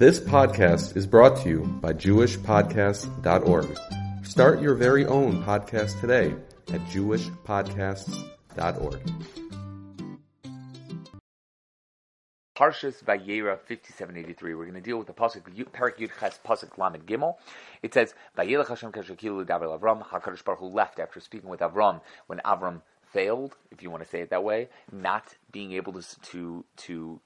This 0.00 0.16
podcast 0.18 0.96
is 0.96 1.06
brought 1.06 1.36
to 1.42 1.48
you 1.50 1.58
by 1.82 1.92
JewishPodcasts.org. 1.92 3.78
Start 4.24 4.62
your 4.62 4.74
very 4.74 5.04
own 5.04 5.44
podcast 5.44 6.00
today 6.00 6.34
at 6.72 6.80
JewishPodcasts.org. 6.86 9.12
Parshas 12.56 13.04
Vayera 13.04 13.58
5783. 13.58 14.54
We're 14.54 14.64
going 14.64 14.72
to 14.72 14.80
deal 14.80 14.96
with 14.96 15.06
the 15.06 15.12
pasuk 15.12 15.42
Perak 15.70 15.98
Yud 15.98 16.18
Ches 16.18 16.40
pasuk 16.46 16.78
Lamed 16.78 17.04
Gimel. 17.04 17.34
It 17.82 17.92
says 17.92 18.14
Vayelech 18.38 18.68
Hashem 18.68 18.92
Kashakilu 18.92 19.46
Dabar 19.46 19.78
Avram. 19.78 20.02
Hakadosh 20.02 20.42
Baruch 20.42 20.60
Hu 20.60 20.68
left 20.68 20.98
after 20.98 21.20
speaking 21.20 21.50
with 21.50 21.60
Avram 21.60 22.00
when 22.26 22.40
Avram 22.46 22.80
failed, 23.12 23.54
if 23.70 23.82
you 23.82 23.90
want 23.90 24.02
to 24.02 24.08
say 24.08 24.22
it 24.22 24.30
that 24.30 24.44
way, 24.44 24.70
not 24.90 25.36
being 25.52 25.72
able 25.72 25.92
to 25.92 26.02
to 26.22 26.64
to 26.78 27.20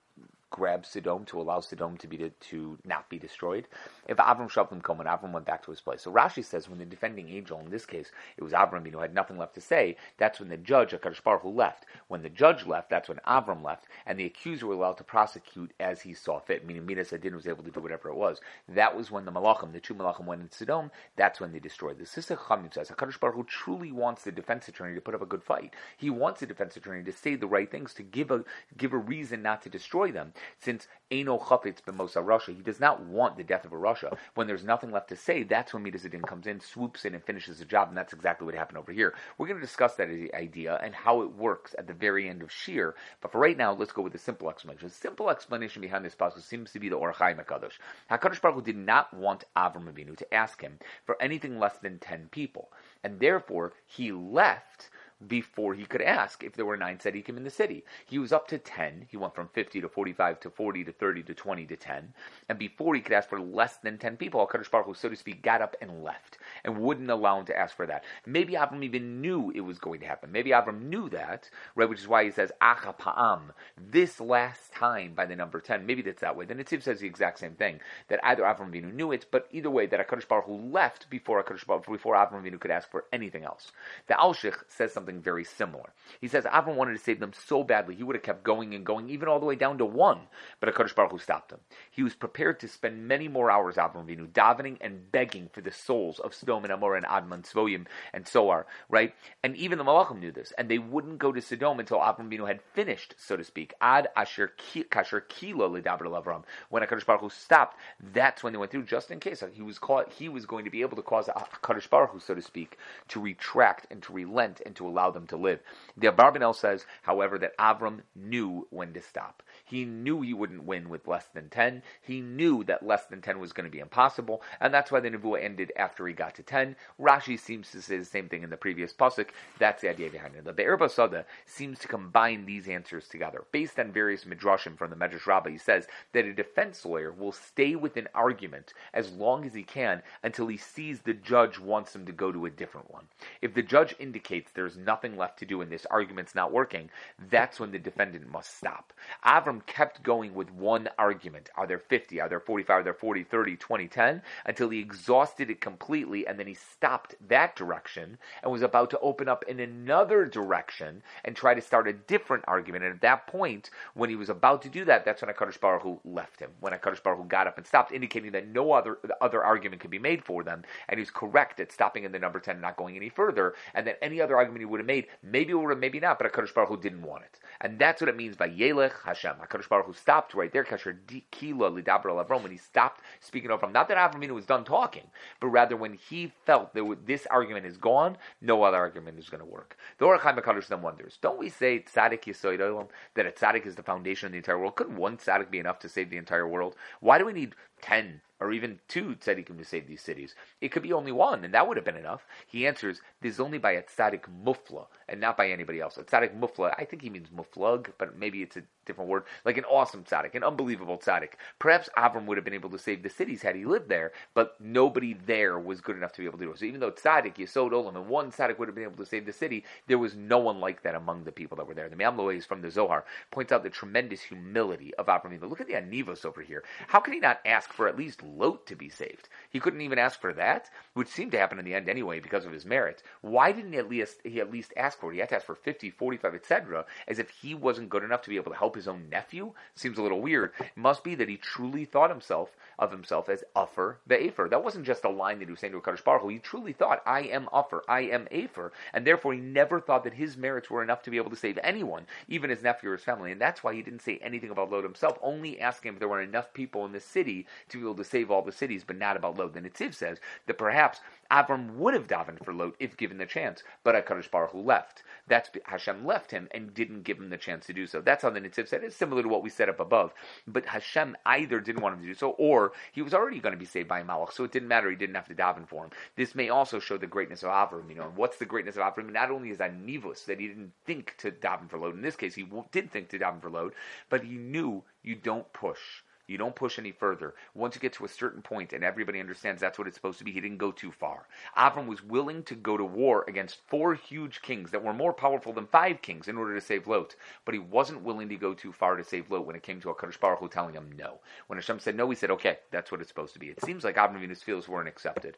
grab 0.54 0.86
Sodom 0.86 1.24
to 1.24 1.40
allow 1.40 1.58
Sodom 1.58 1.96
to 1.96 2.06
be 2.06 2.16
to, 2.16 2.30
to 2.30 2.78
not 2.84 3.08
be 3.08 3.18
destroyed. 3.18 3.66
If 4.08 4.18
Avram 4.18 4.48
Shavlim 4.48 4.84
come 4.84 5.00
and 5.00 5.08
Avram 5.08 5.32
went 5.32 5.46
back 5.46 5.64
to 5.64 5.72
his 5.72 5.80
place. 5.80 6.02
So 6.02 6.12
Rashi 6.12 6.44
says 6.44 6.68
when 6.68 6.78
the 6.78 6.84
defending 6.84 7.28
angel, 7.28 7.58
in 7.58 7.70
this 7.70 7.84
case, 7.84 8.12
it 8.36 8.44
was 8.44 8.52
Avram, 8.52 8.88
know, 8.92 9.00
had 9.00 9.14
nothing 9.14 9.36
left 9.36 9.56
to 9.56 9.60
say, 9.60 9.96
that's 10.16 10.38
when 10.38 10.48
the 10.48 10.56
judge, 10.56 10.92
Akadosh 10.92 11.24
Baruch 11.24 11.42
Hu, 11.42 11.50
left. 11.50 11.86
When 12.06 12.22
the 12.22 12.28
judge 12.28 12.66
left, 12.66 12.88
that's 12.88 13.08
when 13.08 13.18
Avram 13.26 13.64
left, 13.64 13.86
and 14.06 14.16
the 14.16 14.26
accuser 14.26 14.68
were 14.68 14.74
allowed 14.74 14.98
to 14.98 15.04
prosecute 15.04 15.72
as 15.80 16.00
he 16.00 16.14
saw 16.14 16.38
fit, 16.38 16.64
meaning 16.64 16.86
Midas 16.86 17.12
Adin 17.12 17.34
was 17.34 17.48
able 17.48 17.64
to 17.64 17.70
do 17.72 17.80
whatever 17.80 18.08
it 18.08 18.14
was. 18.14 18.40
That 18.68 18.96
was 18.96 19.10
when 19.10 19.24
the 19.24 19.32
Malachim, 19.32 19.72
the 19.72 19.80
two 19.80 19.94
Malachim 19.94 20.26
went 20.26 20.40
in 20.40 20.50
Sodom, 20.50 20.92
that's 21.16 21.40
when 21.40 21.52
they 21.52 21.58
destroyed. 21.58 21.98
The 21.98 22.04
Sifsei 22.04 22.38
Chachamim 22.38 22.72
says, 22.72 22.90
Akadosh 22.90 23.18
Baruch 23.18 23.34
Hu 23.34 23.44
truly 23.44 23.90
wants 23.90 24.22
the 24.22 24.30
defense 24.30 24.68
attorney 24.68 24.94
to 24.94 25.00
put 25.00 25.16
up 25.16 25.22
a 25.22 25.26
good 25.26 25.42
fight. 25.42 25.74
He 25.96 26.10
wants 26.10 26.40
the 26.40 26.46
defense 26.46 26.76
attorney 26.76 27.02
to 27.02 27.12
say 27.12 27.34
the 27.34 27.48
right 27.48 27.70
things, 27.70 27.92
to 27.94 28.04
give 28.04 28.30
a 28.30 28.44
give 28.76 28.92
a 28.92 28.98
reason 28.98 29.42
not 29.42 29.62
to 29.62 29.68
destroy 29.68 30.12
them, 30.12 30.32
since 30.58 30.88
Eno 31.10 31.38
Chafetz 31.38 31.82
B'Mosa 31.82 32.24
Rasha. 32.24 32.56
He 32.56 32.62
does 32.62 32.80
not 32.80 33.02
want 33.04 33.36
the 33.36 33.44
death 33.44 33.64
of 33.64 33.72
a 33.72 33.76
Rasha. 33.76 34.16
When 34.34 34.46
there's 34.46 34.64
nothing 34.64 34.90
left 34.90 35.08
to 35.10 35.16
say, 35.16 35.42
that's 35.42 35.72
when 35.72 35.82
Midas 35.82 36.04
Adin 36.04 36.22
comes 36.22 36.46
in, 36.46 36.60
swoops 36.60 37.04
in, 37.04 37.14
and 37.14 37.22
finishes 37.22 37.58
the 37.58 37.64
job, 37.64 37.88
and 37.88 37.96
that's 37.96 38.12
exactly 38.12 38.44
what 38.44 38.54
happened 38.54 38.78
over 38.78 38.92
here. 38.92 39.14
We're 39.38 39.46
going 39.46 39.60
to 39.60 39.66
discuss 39.66 39.94
that 39.96 40.08
idea 40.34 40.78
and 40.82 40.94
how 40.94 41.22
it 41.22 41.32
works 41.32 41.74
at 41.78 41.86
the 41.86 41.94
very 41.94 42.28
end 42.28 42.42
of 42.42 42.48
shiur, 42.48 42.94
but 43.20 43.30
for 43.30 43.38
right 43.38 43.56
now, 43.56 43.72
let's 43.72 43.92
go 43.92 44.02
with 44.02 44.12
the 44.12 44.18
simple 44.18 44.50
explanation. 44.50 44.88
The 44.88 44.94
simple 44.94 45.30
explanation 45.30 45.82
behind 45.82 46.04
this 46.04 46.14
passage 46.14 46.42
seems 46.42 46.72
to 46.72 46.80
be 46.80 46.88
the 46.88 46.96
Or 46.96 47.12
HaChaim 47.12 47.44
HaKadosh. 47.44 47.78
HaKadosh 48.10 48.40
Baruch 48.40 48.56
Hu 48.56 48.62
did 48.62 48.76
not 48.76 49.12
want 49.14 49.44
Avram 49.56 49.92
Avinu 49.92 50.16
to 50.16 50.34
ask 50.34 50.60
him 50.60 50.78
for 51.04 51.20
anything 51.20 51.58
less 51.58 51.78
than 51.78 51.98
10 51.98 52.28
people, 52.30 52.72
and 53.02 53.20
therefore 53.20 53.72
he 53.86 54.12
left 54.12 54.90
before 55.26 55.74
he 55.74 55.84
could 55.84 56.02
ask 56.02 56.42
if 56.42 56.54
there 56.54 56.64
were 56.64 56.76
nine 56.76 56.98
tzaddikim 56.98 57.36
in 57.36 57.44
the 57.44 57.50
city. 57.50 57.84
He 58.06 58.18
was 58.18 58.32
up 58.32 58.48
to 58.48 58.58
10. 58.58 59.06
He 59.10 59.16
went 59.16 59.34
from 59.34 59.48
50 59.48 59.80
to 59.80 59.88
45 59.88 60.40
to 60.40 60.50
40 60.50 60.84
to 60.84 60.92
30 60.92 61.22
to 61.24 61.34
20 61.34 61.66
to 61.66 61.76
10. 61.76 62.14
And 62.48 62.58
before 62.58 62.94
he 62.94 63.00
could 63.00 63.12
ask 63.12 63.28
for 63.28 63.40
less 63.40 63.76
than 63.78 63.98
10 63.98 64.16
people, 64.16 64.46
HaKadosh 64.46 64.70
Baruch 64.70 64.86
Hu, 64.86 64.94
so 64.94 65.08
to 65.08 65.16
speak, 65.16 65.42
got 65.42 65.62
up 65.62 65.76
and 65.80 66.02
left 66.02 66.38
and 66.64 66.78
wouldn't 66.78 67.10
allow 67.10 67.38
him 67.38 67.46
to 67.46 67.56
ask 67.56 67.76
for 67.76 67.86
that. 67.86 68.04
Maybe 68.26 68.54
Avram 68.54 68.84
even 68.84 69.20
knew 69.20 69.50
it 69.54 69.60
was 69.60 69.78
going 69.78 70.00
to 70.00 70.06
happen. 70.06 70.32
Maybe 70.32 70.50
Avram 70.50 70.82
knew 70.82 71.08
that, 71.10 71.48
right, 71.74 71.88
which 71.88 72.00
is 72.00 72.08
why 72.08 72.24
he 72.24 72.30
says, 72.30 72.52
Acha 72.62 72.96
Pa'am, 72.98 73.52
this 73.76 74.20
last 74.20 74.72
time 74.72 75.14
by 75.14 75.26
the 75.26 75.36
number 75.36 75.60
10. 75.60 75.86
Maybe 75.86 76.02
that's 76.02 76.20
that 76.20 76.36
way. 76.36 76.44
Then 76.44 76.58
Nitziv 76.58 76.82
says 76.82 77.00
the 77.00 77.06
exact 77.06 77.38
same 77.38 77.54
thing, 77.54 77.80
that 78.08 78.20
either 78.24 78.42
Avram 78.42 78.70
Avinu 78.70 78.92
knew 78.92 79.12
it, 79.12 79.26
but 79.30 79.48
either 79.50 79.70
way, 79.70 79.86
that 79.86 80.06
HaKadosh 80.06 80.28
Baruch 80.28 80.46
Hu 80.46 80.56
left 80.70 81.08
before, 81.10 81.42
before 81.42 82.14
Avram 82.14 82.42
Avinu 82.42 82.60
could 82.60 82.70
ask 82.70 82.90
for 82.90 83.04
anything 83.12 83.44
else. 83.44 83.72
The 84.06 84.14
Alshich 84.14 84.56
says 84.68 84.92
something 84.92 85.13
very 85.20 85.44
similar. 85.44 85.92
He 86.20 86.28
says 86.28 86.44
Avram 86.44 86.76
wanted 86.76 86.94
to 86.94 87.02
save 87.02 87.20
them 87.20 87.32
so 87.46 87.64
badly, 87.64 87.94
he 87.94 88.02
would 88.02 88.16
have 88.16 88.22
kept 88.22 88.44
going 88.44 88.74
and 88.74 88.84
going, 88.84 89.08
even 89.10 89.28
all 89.28 89.40
the 89.40 89.46
way 89.46 89.56
down 89.56 89.78
to 89.78 89.84
one, 89.84 90.20
but 90.60 90.72
HaKadosh 90.72 90.94
Baruch 90.94 91.12
Hu 91.12 91.18
stopped 91.18 91.52
him. 91.52 91.60
He 91.90 92.02
was 92.02 92.14
prepared 92.14 92.60
to 92.60 92.68
spend 92.68 93.08
many 93.08 93.28
more 93.28 93.50
hours, 93.50 93.76
Avram 93.76 94.06
Avinu, 94.06 94.28
davening 94.28 94.78
and 94.80 95.10
begging 95.10 95.48
for 95.52 95.60
the 95.60 95.72
souls 95.72 96.18
of 96.18 96.34
Sodom 96.34 96.64
and 96.64 96.72
Amorah 96.72 96.98
and 96.98 97.06
Admah 97.06 97.34
and 97.34 97.44
Zeboim 97.44 97.86
and 98.12 98.26
Zoar, 98.26 98.66
right? 98.88 99.14
And 99.42 99.56
even 99.56 99.78
the 99.78 99.84
Malachim 99.84 100.20
knew 100.20 100.32
this, 100.32 100.52
and 100.58 100.68
they 100.68 100.78
wouldn't 100.78 101.18
go 101.18 101.32
to 101.32 101.40
Sodom 101.40 101.80
until 101.80 101.98
Avram 101.98 102.28
Avinu 102.28 102.46
had 102.46 102.60
finished, 102.74 103.14
so 103.18 103.36
to 103.36 103.44
speak. 103.44 103.74
Ad 103.80 104.08
Asher 104.16 104.52
Kasher 104.90 105.28
Kilo 105.28 105.68
Ledaber 105.68 106.02
Avram. 106.02 106.44
When 106.68 106.82
HaKadosh 106.82 107.06
Baruch 107.06 107.22
Hu 107.22 107.30
stopped, 107.30 107.78
that's 108.12 108.42
when 108.42 108.52
they 108.52 108.58
went 108.58 108.70
through, 108.70 108.84
just 108.84 109.10
in 109.10 109.20
case 109.20 109.42
he 109.52 109.62
was 109.62 109.78
caught, 109.78 110.12
he 110.12 110.28
was 110.28 110.46
going 110.46 110.64
to 110.64 110.70
be 110.70 110.82
able 110.82 110.96
to 110.96 111.02
cause 111.02 111.28
HaKadosh 111.28 111.88
Baruch 111.90 112.10
Hu, 112.10 112.20
so 112.20 112.34
to 112.34 112.42
speak, 112.42 112.78
to 113.08 113.20
retract 113.20 113.86
and 113.90 114.02
to 114.02 114.12
relent 114.12 114.60
and 114.64 114.74
to 114.76 114.86
allow 114.86 115.03
them 115.10 115.26
to 115.28 115.36
live. 115.36 115.60
The 115.96 116.08
Abarbanel 116.08 116.54
says, 116.54 116.86
however, 117.02 117.38
that 117.38 117.56
Avram 117.58 118.00
knew 118.14 118.66
when 118.70 118.92
to 118.94 119.02
stop. 119.02 119.42
He 119.64 119.84
knew 119.84 120.20
he 120.20 120.34
wouldn't 120.34 120.64
win 120.64 120.88
with 120.88 121.06
less 121.06 121.26
than 121.34 121.48
10. 121.48 121.82
He 122.02 122.20
knew 122.20 122.64
that 122.64 122.86
less 122.86 123.06
than 123.06 123.20
10 123.20 123.38
was 123.38 123.52
going 123.52 123.64
to 123.64 123.70
be 123.70 123.78
impossible, 123.78 124.42
and 124.60 124.72
that's 124.72 124.90
why 124.90 125.00
the 125.00 125.10
Nevuah 125.10 125.42
ended 125.42 125.72
after 125.76 126.06
he 126.06 126.12
got 126.12 126.34
to 126.36 126.42
10. 126.42 126.76
Rashi 127.00 127.38
seems 127.38 127.70
to 127.70 127.82
say 127.82 127.98
the 127.98 128.04
same 128.04 128.28
thing 128.28 128.42
in 128.42 128.50
the 128.50 128.56
previous 128.56 128.92
Pasuk. 128.92 129.28
That's 129.58 129.82
the 129.82 129.88
idea 129.88 130.10
behind 130.10 130.34
it. 130.36 130.44
The 130.44 130.52
Be'er 130.52 130.76
BaSadeh 130.76 131.24
seems 131.46 131.78
to 131.80 131.88
combine 131.88 132.44
these 132.44 132.68
answers 132.68 133.08
together. 133.08 133.44
Based 133.52 133.78
on 133.78 133.92
various 133.92 134.24
midrashim 134.24 134.76
from 134.76 134.90
the 134.90 134.96
Medrash 134.96 135.26
Rabbah, 135.26 135.50
he 135.50 135.58
says 135.58 135.86
that 136.12 136.24
a 136.24 136.32
defense 136.32 136.84
lawyer 136.84 137.12
will 137.12 137.32
stay 137.32 137.74
with 137.74 137.96
an 137.96 138.08
argument 138.14 138.72
as 138.92 139.12
long 139.12 139.44
as 139.44 139.54
he 139.54 139.62
can 139.62 140.02
until 140.22 140.46
he 140.46 140.56
sees 140.56 141.00
the 141.00 141.14
judge 141.14 141.58
wants 141.58 141.94
him 141.94 142.06
to 142.06 142.12
go 142.12 142.32
to 142.32 142.46
a 142.46 142.50
different 142.50 142.90
one. 142.90 143.04
If 143.42 143.54
the 143.54 143.62
judge 143.62 143.94
indicates 143.98 144.50
there's 144.52 144.76
nothing 144.84 145.16
left 145.16 145.38
to 145.40 145.46
do 145.46 145.60
in 145.60 145.68
this 145.68 145.86
argument's 145.90 146.34
not 146.34 146.52
working, 146.52 146.90
that's 147.30 147.60
when 147.60 147.70
the 147.70 147.78
defendant 147.78 148.30
must 148.30 148.56
stop. 148.56 148.92
Avram 149.24 149.64
kept 149.66 150.02
going 150.02 150.34
with 150.34 150.50
one 150.52 150.88
argument. 150.98 151.50
Are 151.56 151.66
there 151.66 151.78
50? 151.78 152.20
Are 152.20 152.28
there 152.28 152.40
45? 152.40 152.74
Are 152.74 152.82
there 152.82 152.94
40, 152.94 153.24
30, 153.24 153.56
20, 153.56 153.88
10? 153.88 154.22
Until 154.46 154.68
he 154.68 154.78
exhausted 154.80 155.50
it 155.50 155.60
completely 155.60 156.26
and 156.26 156.38
then 156.38 156.46
he 156.46 156.54
stopped 156.54 157.14
that 157.28 157.56
direction 157.56 158.18
and 158.42 158.52
was 158.52 158.62
about 158.62 158.90
to 158.90 158.98
open 159.00 159.28
up 159.28 159.44
in 159.48 159.60
another 159.60 160.24
direction 160.24 161.02
and 161.24 161.36
try 161.36 161.54
to 161.54 161.60
start 161.60 161.88
a 161.88 161.92
different 161.92 162.44
argument. 162.46 162.84
And 162.84 162.94
at 162.94 163.00
that 163.02 163.26
point, 163.26 163.70
when 163.94 164.10
he 164.10 164.16
was 164.16 164.28
about 164.28 164.62
to 164.62 164.68
do 164.68 164.84
that, 164.84 165.04
that's 165.04 165.22
when 165.22 165.32
HaKadosh 165.32 165.60
Baruch 165.60 165.82
Hu 165.82 166.00
left 166.04 166.40
him. 166.40 166.50
When 166.60 166.72
HaKadosh 166.72 167.02
Baruch 167.02 167.18
Hu 167.18 167.24
got 167.24 167.46
up 167.46 167.58
and 167.58 167.66
stopped, 167.66 167.92
indicating 167.92 168.32
that 168.32 168.48
no 168.48 168.72
other 168.72 168.98
other 169.20 169.44
argument 169.44 169.80
could 169.80 169.90
be 169.90 169.98
made 169.98 170.24
for 170.24 170.42
them. 170.42 170.62
And 170.88 170.98
he 170.98 171.02
was 171.02 171.10
correct 171.10 171.60
at 171.60 171.72
stopping 171.72 172.04
in 172.04 172.12
the 172.12 172.18
number 172.18 172.40
10 172.40 172.56
and 172.56 172.62
not 172.62 172.76
going 172.76 172.96
any 172.96 173.08
further. 173.08 173.54
And 173.74 173.86
that 173.86 173.98
any 174.02 174.20
other 174.20 174.36
argument 174.36 174.60
he 174.60 174.66
would 174.66 174.73
have 174.80 174.86
made, 174.86 175.06
maybe 175.22 175.52
it 175.52 175.54
would 175.54 175.70
have, 175.70 175.78
maybe 175.78 176.00
not, 176.00 176.18
but 176.18 176.32
HaKadosh 176.32 176.54
Baruch 176.54 176.68
Hu 176.68 176.76
didn't 176.80 177.02
want 177.02 177.24
it. 177.24 177.38
And 177.60 177.78
that's 177.78 178.00
what 178.00 178.08
it 178.08 178.16
means 178.16 178.36
by 178.36 178.48
Yelech 178.48 178.92
Hashem. 179.04 179.34
HaKadosh 179.36 179.68
Baruch 179.68 179.86
Hu 179.86 179.92
stopped 179.92 180.34
right 180.34 180.52
there, 180.52 180.64
Kasher 180.64 180.96
Kila 181.30 181.70
Lidaber 181.70 182.06
Avram, 182.06 182.42
when 182.42 182.52
he 182.52 182.58
stopped 182.58 183.00
speaking 183.20 183.50
of 183.50 183.60
Avram. 183.60 183.72
Not 183.72 183.88
that 183.88 183.96
Avram 183.96 184.28
was 184.30 184.46
done 184.46 184.64
talking, 184.64 185.04
but 185.40 185.48
rather 185.48 185.76
when 185.76 185.94
he 185.94 186.32
felt 186.44 186.74
that 186.74 186.98
this 187.06 187.26
argument 187.26 187.66
is 187.66 187.76
gone, 187.76 188.16
no 188.40 188.62
other 188.62 188.78
argument 188.78 189.18
is 189.18 189.28
going 189.28 189.40
to 189.40 189.46
work. 189.46 189.76
The 189.98 190.04
Or 190.04 190.18
HaChaim 190.18 190.42
HaKadosh 190.42 190.68
then 190.68 190.82
wonders, 190.82 191.18
don't 191.20 191.38
we 191.38 191.48
say 191.48 191.80
Tzadik 191.80 192.24
Yisoid 192.24 192.60
Olam, 192.60 192.88
that 193.14 193.26
a 193.26 193.30
Tzadik 193.30 193.66
is 193.66 193.76
the 193.76 193.82
foundation 193.82 194.26
of 194.26 194.32
the 194.32 194.38
entire 194.38 194.58
world? 194.58 194.76
Couldn't 194.76 194.96
one 194.96 195.16
Tzadik 195.16 195.50
be 195.50 195.58
enough 195.58 195.78
to 195.80 195.88
save 195.88 196.10
the 196.10 196.16
entire 196.16 196.48
world? 196.48 196.74
Why 197.00 197.18
do 197.18 197.26
we 197.26 197.32
need 197.32 197.54
ten 197.84 198.22
or 198.40 198.52
even 198.52 198.80
two 198.88 199.14
tzaddikim 199.14 199.56
to 199.58 199.64
save 199.64 199.86
these 199.86 200.02
cities. 200.02 200.34
It 200.60 200.70
could 200.70 200.82
be 200.82 200.92
only 200.92 201.12
one, 201.12 201.44
and 201.44 201.54
that 201.54 201.68
would 201.68 201.76
have 201.76 201.84
been 201.84 201.96
enough. 201.96 202.26
He 202.46 202.66
answers, 202.66 203.00
this 203.20 203.34
is 203.34 203.40
only 203.40 203.58
by 203.58 203.72
a 203.72 203.82
tzaddik 203.82 204.24
mufla, 204.44 204.86
and 205.08 205.20
not 205.20 205.36
by 205.36 205.50
anybody 205.50 205.80
else. 205.80 205.96
A 205.96 206.02
tzaddik 206.02 206.38
mufla, 206.38 206.74
I 206.76 206.84
think 206.84 207.02
he 207.02 207.10
means 207.10 207.28
muflug, 207.28 207.90
but 207.96 208.18
maybe 208.18 208.42
it's 208.42 208.56
a 208.56 208.62
different 208.86 209.08
word, 209.08 209.22
like 209.44 209.56
an 209.56 209.64
awesome 209.64 210.02
tzaddik, 210.02 210.34
an 210.34 210.42
unbelievable 210.42 210.98
tzaddik. 210.98 211.34
Perhaps 211.58 211.88
Avram 211.96 212.26
would 212.26 212.36
have 212.36 212.44
been 212.44 212.54
able 212.54 212.70
to 212.70 212.78
save 212.78 213.02
the 213.02 213.08
cities 213.08 213.42
had 213.42 213.54
he 213.56 213.64
lived 213.64 213.88
there, 213.88 214.12
but 214.34 214.60
nobody 214.60 215.14
there 215.26 215.58
was 215.58 215.80
good 215.80 215.96
enough 215.96 216.12
to 216.12 216.20
be 216.20 216.26
able 216.26 216.38
to 216.38 216.44
do 216.44 216.50
it. 216.50 216.58
So 216.58 216.64
even 216.64 216.80
though 216.80 216.90
tzaddik, 216.90 217.36
Yisod 217.36 217.70
Olam, 217.70 217.96
and 217.96 218.08
one 218.08 218.32
tzaddik 218.32 218.58
would 218.58 218.68
have 218.68 218.74
been 218.74 218.84
able 218.84 218.96
to 218.96 219.06
save 219.06 219.26
the 219.26 219.32
city, 219.32 219.64
there 219.86 219.98
was 219.98 220.16
no 220.16 220.38
one 220.38 220.60
like 220.60 220.82
that 220.82 220.96
among 220.96 221.24
the 221.24 221.32
people 221.32 221.56
that 221.56 221.66
were 221.66 221.74
there. 221.74 221.88
The 221.88 221.96
Me'am 221.96 222.16
Lo'ez 222.16 222.44
from 222.44 222.62
the 222.62 222.70
Zohar 222.70 223.04
points 223.30 223.52
out 223.52 223.62
the 223.62 223.70
tremendous 223.70 224.22
humility 224.22 224.92
of 224.96 225.06
Avram. 225.06 225.40
Look 225.48 225.60
at 225.60 225.68
the 225.68 225.74
Anivos 225.74 226.26
over 226.26 226.42
here. 226.42 226.64
How 226.88 227.00
can 227.00 227.14
he 227.14 227.20
not 227.20 227.40
ask 227.46 227.72
for 227.74 227.88
at 227.88 227.96
least 227.98 228.22
Lot 228.22 228.66
to 228.66 228.76
be 228.76 228.88
saved? 228.88 229.28
He 229.50 229.60
couldn't 229.60 229.80
even 229.80 229.98
ask 229.98 230.20
for 230.20 230.32
that, 230.32 230.70
which 230.94 231.08
seemed 231.08 231.32
to 231.32 231.38
happen 231.38 231.58
in 231.58 231.64
the 231.64 231.74
end 231.74 231.88
anyway 231.88 232.20
because 232.20 232.44
of 232.44 232.52
his 232.52 232.64
merit. 232.64 233.02
Why 233.20 233.52
didn't 233.52 233.72
he 233.72 233.78
at 233.78 233.88
least, 233.88 234.20
he 234.24 234.40
at 234.40 234.50
least 234.50 234.72
ask 234.76 234.98
for 234.98 235.10
it? 235.10 235.14
He 235.14 235.20
had 235.20 235.28
to 235.30 235.36
ask 235.36 235.46
for 235.46 235.54
50, 235.54 235.90
45, 235.90 236.34
etc., 236.34 236.86
as 237.08 237.18
if 237.18 237.30
he 237.30 237.54
wasn't 237.54 237.90
good 237.90 238.02
enough 238.02 238.22
to 238.22 238.30
be 238.30 238.36
able 238.36 238.52
to 238.52 238.58
help 238.58 238.76
his 238.76 238.88
own 238.88 239.08
nephew? 239.10 239.52
Seems 239.74 239.98
a 239.98 240.02
little 240.02 240.20
weird. 240.20 240.52
It 240.60 240.76
must 240.76 241.04
be 241.04 241.14
that 241.16 241.28
he 241.28 241.36
truly 241.36 241.84
thought 241.84 242.10
himself 242.10 242.56
of 242.78 242.90
himself 242.90 243.28
as 243.28 243.44
Uffer 243.54 243.98
Be'efer. 244.06 244.48
That 244.48 244.64
wasn't 244.64 244.86
just 244.86 245.04
a 245.04 245.10
line 245.10 245.38
that 245.38 245.46
he 245.46 245.50
was 245.50 245.60
saying 245.60 245.72
to 245.72 245.80
Kadosh 245.80 246.04
Baruch 246.04 246.22
Hu. 246.22 246.28
He 246.28 246.38
truly 246.38 246.72
thought, 246.72 247.02
I 247.06 247.20
am 247.22 247.48
Uffer, 247.52 247.82
I 247.88 248.02
am 248.02 248.28
Afer, 248.30 248.72
and 248.92 249.06
therefore 249.06 249.34
he 249.34 249.40
never 249.40 249.80
thought 249.80 250.04
that 250.04 250.14
his 250.14 250.36
merits 250.36 250.70
were 250.70 250.82
enough 250.82 251.02
to 251.02 251.10
be 251.10 251.16
able 251.16 251.30
to 251.30 251.36
save 251.36 251.58
anyone, 251.62 252.06
even 252.28 252.50
his 252.50 252.62
nephew 252.62 252.90
or 252.90 252.96
his 252.96 253.04
family. 253.04 253.32
And 253.32 253.40
that's 253.40 253.62
why 253.62 253.74
he 253.74 253.82
didn't 253.82 254.02
say 254.02 254.18
anything 254.22 254.50
about 254.50 254.70
Lot 254.70 254.84
himself, 254.84 255.18
only 255.22 255.60
asking 255.60 255.94
if 255.94 255.98
there 255.98 256.08
were 256.08 256.20
enough 256.20 256.52
people 256.52 256.84
in 256.84 256.92
the 256.92 257.00
city 257.00 257.46
to 257.68 257.78
be 257.78 257.84
able 257.84 257.94
to 257.96 258.04
save 258.04 258.30
all 258.30 258.42
the 258.42 258.52
cities, 258.52 258.84
but 258.84 258.98
not 258.98 259.16
about 259.16 259.38
Lot. 259.38 259.54
The 259.54 259.60
Nitziv 259.60 259.94
says 259.94 260.18
that 260.46 260.58
perhaps 260.58 261.00
Avram 261.30 261.74
would 261.76 261.94
have 261.94 262.06
davened 262.06 262.44
for 262.44 262.52
Lot 262.52 262.74
if 262.78 262.96
given 262.96 263.18
the 263.18 263.26
chance, 263.26 263.62
but 263.82 263.94
Hakadosh 263.94 264.30
Baruch 264.30 264.50
Hu 264.50 264.60
left. 264.60 265.02
That's 265.26 265.50
Hashem 265.64 266.04
left 266.04 266.30
him 266.30 266.48
and 266.52 266.74
didn't 266.74 267.02
give 267.02 267.18
him 267.18 267.30
the 267.30 267.38
chance 267.38 267.66
to 267.66 267.72
do 267.72 267.86
so. 267.86 268.00
That's 268.00 268.22
how 268.22 268.30
the 268.30 268.40
Nitziv 268.40 268.68
said. 268.68 268.84
It's 268.84 268.96
similar 268.96 269.22
to 269.22 269.28
what 269.28 269.42
we 269.42 269.50
said 269.50 269.68
up 269.68 269.80
above. 269.80 270.12
But 270.46 270.66
Hashem 270.66 271.16
either 271.24 271.60
didn't 271.60 271.82
want 271.82 271.94
him 271.96 272.02
to 272.02 272.08
do 272.08 272.14
so, 272.14 272.30
or 272.30 272.72
he 272.92 273.02
was 273.02 273.14
already 273.14 273.40
going 273.40 273.54
to 273.54 273.58
be 273.58 273.64
saved 273.64 273.88
by 273.88 274.02
Malach, 274.02 274.32
so 274.32 274.44
it 274.44 274.52
didn't 274.52 274.68
matter. 274.68 274.90
He 274.90 274.96
didn't 274.96 275.14
have 275.14 275.28
to 275.28 275.34
daven 275.34 275.66
for 275.66 275.84
him. 275.84 275.90
This 276.16 276.34
may 276.34 276.48
also 276.48 276.78
show 276.78 276.98
the 276.98 277.06
greatness 277.06 277.42
of 277.42 277.50
Avram. 277.50 277.88
You 277.88 277.96
know, 277.96 278.12
what's 278.14 278.36
the 278.36 278.44
greatness 278.44 278.76
of 278.76 278.82
Avram? 278.82 279.12
Not 279.12 279.30
only 279.30 279.50
is 279.50 279.58
that 279.58 279.74
Nivus 279.74 280.26
that 280.26 280.40
he 280.40 280.48
didn't 280.48 280.72
think 280.84 281.14
to 281.18 281.30
daven 281.30 281.70
for 281.70 281.78
Lot. 281.78 281.94
In 281.94 282.02
this 282.02 282.16
case, 282.16 282.34
he 282.34 282.46
did 282.72 282.90
think 282.90 283.08
to 283.10 283.18
daven 283.18 283.40
for 283.40 283.50
Lot, 283.50 283.72
but 284.10 284.24
he 284.24 284.34
knew 284.36 284.82
you 285.02 285.14
don't 285.14 285.50
push. 285.52 286.02
You 286.26 286.38
don't 286.38 286.56
push 286.56 286.78
any 286.78 286.92
further. 286.92 287.34
Once 287.54 287.74
you 287.74 287.80
get 287.80 287.92
to 287.94 288.04
a 288.04 288.08
certain 288.08 288.40
point 288.40 288.72
and 288.72 288.82
everybody 288.82 289.20
understands 289.20 289.60
that's 289.60 289.78
what 289.78 289.86
it's 289.86 289.96
supposed 289.96 290.18
to 290.18 290.24
be, 290.24 290.32
he 290.32 290.40
didn't 290.40 290.58
go 290.58 290.72
too 290.72 290.90
far. 290.90 291.26
Avram 291.56 291.86
was 291.86 292.02
willing 292.02 292.42
to 292.44 292.54
go 292.54 292.76
to 292.76 292.84
war 292.84 293.24
against 293.28 293.58
four 293.66 293.94
huge 293.94 294.40
kings 294.40 294.70
that 294.70 294.82
were 294.82 294.94
more 294.94 295.12
powerful 295.12 295.52
than 295.52 295.66
five 295.66 296.00
kings 296.00 296.26
in 296.26 296.36
order 296.38 296.54
to 296.54 296.64
save 296.64 296.86
Lot. 296.86 297.14
But 297.44 297.54
he 297.54 297.60
wasn't 297.60 298.02
willing 298.02 298.28
to 298.30 298.36
go 298.36 298.54
too 298.54 298.72
far 298.72 298.96
to 298.96 299.04
save 299.04 299.30
Lot 299.30 299.46
when 299.46 299.56
it 299.56 299.62
came 299.62 299.80
to 299.82 299.90
a 299.90 299.94
Kadosh 299.94 300.18
Baruch 300.18 300.40
Hu 300.40 300.48
telling 300.48 300.74
him 300.74 300.90
no. 300.96 301.20
When 301.46 301.58
Hashem 301.58 301.80
said 301.80 301.96
no, 301.96 302.08
he 302.08 302.16
said, 302.16 302.30
okay, 302.30 302.58
that's 302.70 302.90
what 302.90 303.00
it's 303.00 303.10
supposed 303.10 303.34
to 303.34 303.38
be. 303.38 303.48
It 303.48 303.62
seems 303.64 303.84
like 303.84 303.96
Avram 303.96 304.18
Avinu's 304.18 304.42
feels 304.42 304.68
weren't 304.68 304.88
accepted. 304.88 305.36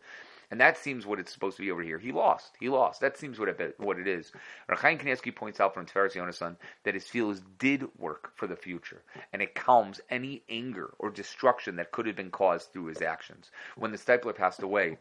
And 0.51 0.61
that 0.61 0.79
seems 0.79 1.07
what 1.07 1.19
it's 1.19 1.33
supposed 1.33 1.57
to 1.57 1.63
be 1.63 1.71
over 1.71 1.83
here. 1.83 1.99
He 1.99 2.13
lost. 2.13 2.57
He 2.61 2.69
lost. 2.69 3.01
That 3.01 3.17
seems 3.17 3.39
what 3.39 3.49
it, 3.49 3.75
what 3.79 3.99
it 3.99 4.07
is. 4.07 4.33
Rachaim 4.69 5.01
Kanievsky 5.01 5.35
points 5.35 5.61
out 5.61 5.75
from 5.75 5.87
Tiferes 5.87 6.15
Yonasan 6.15 6.57
that 6.85 6.95
his 6.95 7.09
feels 7.09 7.41
did 7.59 7.87
work 7.99 8.33
for 8.37 8.47
the 8.47 8.57
future, 8.57 9.03
and 9.33 9.43
it 9.43 9.55
calms 9.55 10.01
any 10.09 10.43
anger 10.49 10.95
or 10.99 11.11
destruction 11.11 11.77
that 11.77 11.93
could 11.93 12.07
have 12.07 12.17
been 12.17 12.31
caused 12.31 12.73
through 12.73 12.87
his 12.87 13.03
actions. 13.03 13.51
When 13.77 13.91
the 13.91 13.99
Steipler 13.99 14.35
passed 14.35 14.63
away, 14.63 14.99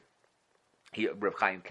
he, 0.96 1.10
Chaim 1.38 1.62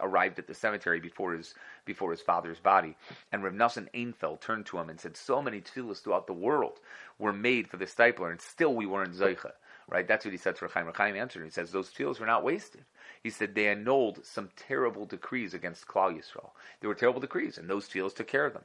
arrived 0.00 0.38
at 0.38 0.46
the 0.46 0.54
cemetery 0.54 1.00
before 1.00 1.34
his 1.34 1.54
before 1.84 2.10
his 2.10 2.22
father's 2.22 2.60
body, 2.60 2.96
and 3.30 3.44
Reb 3.44 3.54
Nassan 3.54 3.90
Einfeld 3.92 4.40
turned 4.40 4.64
to 4.66 4.78
him 4.78 4.88
and 4.88 4.98
said, 4.98 5.18
"So 5.18 5.42
many 5.42 5.60
tefillas 5.60 6.02
throughout 6.02 6.26
the 6.26 6.32
world 6.32 6.80
were 7.18 7.32
made 7.32 7.68
for 7.68 7.76
the 7.76 7.84
Steipler, 7.84 8.30
and 8.30 8.40
still 8.40 8.74
we 8.74 8.86
weren't 8.86 9.14
zeicha." 9.14 9.52
Right? 9.90 10.06
That's 10.06 10.24
what 10.24 10.30
he 10.30 10.38
said 10.38 10.54
to 10.56 10.64
Reb 10.64 10.72
Chaim. 10.72 10.86
Reb 10.86 10.96
Chaim 10.96 11.16
answered. 11.16 11.44
He 11.44 11.50
says, 11.50 11.72
"Those 11.72 11.90
tefillas 11.92 12.20
were 12.20 12.26
not 12.26 12.44
wasted." 12.44 12.84
He 13.24 13.30
said 13.30 13.54
they 13.54 13.66
annulled 13.66 14.24
some 14.24 14.50
terrible 14.54 15.04
decrees 15.04 15.52
against 15.52 15.88
Klal 15.88 16.16
Yisrael. 16.16 16.52
There 16.78 16.88
were 16.88 16.94
terrible 16.94 17.20
decrees, 17.20 17.58
and 17.58 17.68
those 17.68 17.88
tefillas 17.88 18.14
took 18.14 18.28
care 18.28 18.46
of 18.46 18.52
them. 18.52 18.62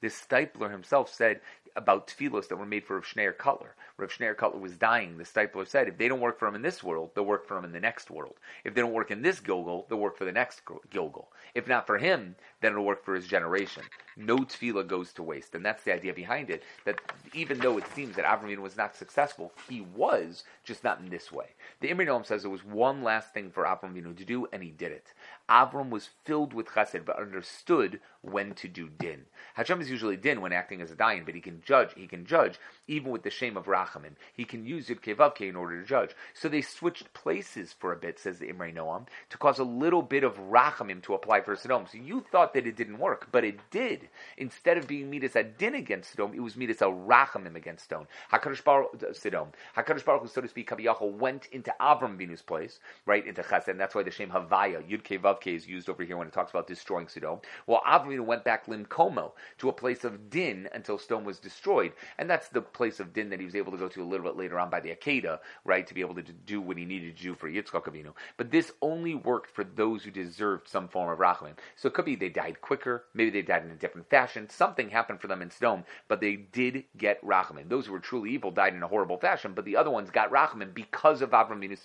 This 0.00 0.20
Steipler 0.20 0.70
himself 0.70 1.12
said 1.12 1.42
about 1.76 2.06
tefillos 2.06 2.48
that 2.48 2.56
were 2.56 2.66
made 2.66 2.84
for 2.84 2.96
Rav 2.96 3.04
Schneur 3.04 3.32
Kotler. 3.32 3.70
Rav 3.96 4.10
Schneur 4.10 4.34
Kotler 4.34 4.60
was 4.60 4.76
dying. 4.76 5.18
The 5.18 5.24
Steipler 5.24 5.66
said, 5.66 5.88
if 5.88 5.98
they 5.98 6.08
don't 6.08 6.20
work 6.20 6.38
for 6.38 6.48
him 6.48 6.54
in 6.54 6.62
this 6.62 6.82
world, 6.82 7.10
they'll 7.14 7.24
work 7.24 7.46
for 7.46 7.56
him 7.56 7.64
in 7.64 7.72
the 7.72 7.80
next 7.80 8.10
world. 8.10 8.34
If 8.64 8.74
they 8.74 8.80
don't 8.80 8.92
work 8.92 9.10
in 9.10 9.22
this 9.22 9.40
gilgul, 9.40 9.88
they'll 9.88 9.98
work 9.98 10.16
for 10.16 10.24
the 10.24 10.32
next 10.32 10.62
gilgul. 10.66 11.26
If 11.54 11.68
not 11.68 11.86
for 11.86 11.98
him, 11.98 12.36
then 12.60 12.72
it'll 12.72 12.84
work 12.84 13.04
for 13.04 13.14
his 13.14 13.26
generation. 13.26 13.82
No 14.16 14.38
tefillah 14.38 14.86
goes 14.86 15.12
to 15.14 15.22
waste. 15.22 15.54
And 15.54 15.64
that's 15.64 15.84
the 15.84 15.94
idea 15.94 16.12
behind 16.12 16.50
it, 16.50 16.62
that 16.84 17.00
even 17.32 17.58
though 17.58 17.78
it 17.78 17.84
seems 17.94 18.16
that 18.16 18.24
Avram 18.24 18.56
was 18.58 18.76
not 18.76 18.96
successful, 18.96 19.52
he 19.68 19.80
was, 19.80 20.44
just 20.64 20.84
not 20.84 21.00
in 21.00 21.08
this 21.08 21.32
way. 21.32 21.46
The 21.80 21.88
Imre 21.88 22.06
Noam 22.06 22.26
says 22.26 22.42
there 22.42 22.50
was 22.50 22.64
one 22.64 23.02
last 23.02 23.32
thing 23.32 23.50
for 23.50 23.64
Avram 23.64 24.16
to 24.16 24.24
do, 24.24 24.46
and 24.52 24.62
he 24.62 24.70
did 24.70 24.92
it. 24.92 25.12
Avram 25.48 25.90
was 25.90 26.10
filled 26.24 26.52
with 26.54 26.68
chesed, 26.68 27.04
but 27.04 27.18
understood 27.18 28.00
when 28.22 28.54
to 28.54 28.68
do 28.68 28.88
din. 28.88 29.22
Hashem 29.54 29.80
is 29.80 29.90
usually 29.90 30.16
din 30.16 30.40
when 30.40 30.52
acting 30.52 30.80
as 30.80 30.90
a 30.90 30.96
dayan, 30.96 31.24
but 31.24 31.34
he 31.34 31.40
can 31.40 31.60
judge. 31.64 31.90
He 31.94 32.06
can 32.06 32.24
judge 32.24 32.58
even 32.86 33.10
with 33.10 33.22
the 33.22 33.30
shame 33.30 33.56
of 33.56 33.66
rachamim. 33.66 34.12
He 34.32 34.44
can 34.44 34.64
use 34.64 34.88
Yud 34.88 35.00
Kevavke 35.00 35.48
in 35.48 35.56
order 35.56 35.80
to 35.80 35.86
judge. 35.86 36.14
So 36.32 36.48
they 36.48 36.62
switched 36.62 37.12
places 37.14 37.72
for 37.72 37.92
a 37.92 37.96
bit, 37.96 38.18
says 38.18 38.38
the 38.38 38.48
Imre 38.48 38.72
Noam, 38.72 39.06
to 39.30 39.38
cause 39.38 39.58
a 39.58 39.64
little 39.64 40.02
bit 40.02 40.24
of 40.24 40.36
rachamim 40.38 41.02
to 41.02 41.14
apply 41.14 41.40
for 41.40 41.56
Sodom. 41.56 41.86
So 41.90 41.98
you 41.98 42.24
thought 42.30 42.54
that 42.54 42.66
it 42.66 42.76
didn't 42.76 42.98
work, 42.98 43.28
but 43.32 43.44
it 43.44 43.58
did. 43.70 44.08
Instead 44.36 44.78
of 44.78 44.86
being 44.86 45.10
midas 45.10 45.36
a 45.36 45.42
din 45.42 45.74
against 45.74 46.12
Sodom, 46.12 46.32
it 46.34 46.40
was 46.40 46.56
midas 46.56 46.80
a 46.80 46.86
rachamim 46.86 47.56
against 47.56 47.88
Sodom. 47.88 48.06
Hakadosh 48.32 48.62
Baruch 48.62 49.02
uh, 49.02 49.12
Sodom. 49.12 49.48
Hakadosh 49.76 50.04
Baruch, 50.04 50.28
so 50.28 50.40
to 50.40 50.48
speak, 50.48 50.70
Kaviyachol 50.70 51.12
went 51.12 51.46
into 51.52 51.74
Avram 51.80 52.16
Vinu's 52.16 52.42
place, 52.42 52.78
right 53.04 53.26
into 53.26 53.42
Chesed, 53.42 53.68
and 53.68 53.80
that's 53.80 53.94
why 53.94 54.02
the 54.02 54.10
shame 54.10 54.30
Havaya 54.30 54.88
Yud 54.88 55.02
Kevavke 55.02 55.56
is 55.56 55.66
used 55.66 55.88
over 55.88 56.04
here 56.04 56.16
when 56.16 56.28
it 56.28 56.32
talks 56.32 56.50
about 56.50 56.68
destroying 56.68 57.08
Sodom. 57.08 57.40
Well, 57.66 57.82
Avram 57.86 58.11
went 58.20 58.44
back 58.44 58.66
Limkomo 58.66 59.32
to 59.58 59.68
a 59.68 59.72
place 59.72 60.04
of 60.04 60.30
din 60.30 60.68
until 60.72 60.98
stone 60.98 61.24
was 61.24 61.38
destroyed, 61.38 61.92
and 62.18 62.28
that's 62.28 62.48
the 62.48 62.60
place 62.60 63.00
of 63.00 63.12
din 63.12 63.30
that 63.30 63.38
he 63.40 63.46
was 63.46 63.54
able 63.54 63.72
to 63.72 63.78
go 63.78 63.88
to 63.88 64.02
a 64.02 64.04
little 64.04 64.26
bit 64.26 64.36
later 64.36 64.58
on 64.58 64.70
by 64.70 64.80
the 64.80 64.90
Akedah, 64.90 65.38
right, 65.64 65.86
to 65.86 65.94
be 65.94 66.00
able 66.00 66.14
to 66.14 66.22
do 66.22 66.60
what 66.60 66.78
he 66.78 66.84
needed 66.84 67.16
to 67.16 67.22
do 67.22 67.34
for 67.34 67.48
Yitzchak 67.48 67.84
Avinu. 67.84 68.12
But 68.36 68.50
this 68.50 68.72
only 68.82 69.14
worked 69.14 69.54
for 69.54 69.64
those 69.64 70.02
who 70.02 70.10
deserved 70.10 70.68
some 70.68 70.88
form 70.88 71.10
of 71.10 71.18
rachamim. 71.18 71.56
So 71.76 71.88
it 71.88 71.94
could 71.94 72.04
be 72.04 72.16
they 72.16 72.28
died 72.28 72.60
quicker, 72.60 73.04
maybe 73.14 73.30
they 73.30 73.42
died 73.42 73.64
in 73.64 73.70
a 73.70 73.76
different 73.76 74.10
fashion. 74.10 74.48
Something 74.48 74.90
happened 74.90 75.20
for 75.20 75.28
them 75.28 75.42
in 75.42 75.50
stone, 75.50 75.84
but 76.08 76.20
they 76.20 76.36
did 76.36 76.84
get 76.96 77.24
rachamim. 77.24 77.68
Those 77.68 77.86
who 77.86 77.92
were 77.92 78.00
truly 78.00 78.30
evil 78.30 78.50
died 78.50 78.74
in 78.74 78.82
a 78.82 78.88
horrible 78.88 79.18
fashion, 79.18 79.52
but 79.54 79.64
the 79.64 79.76
other 79.76 79.90
ones 79.90 80.10
got 80.10 80.32
rachamim 80.32 80.74
because 80.74 81.22
of 81.22 81.30
Avram 81.30 81.62
Avinu's. 81.62 81.82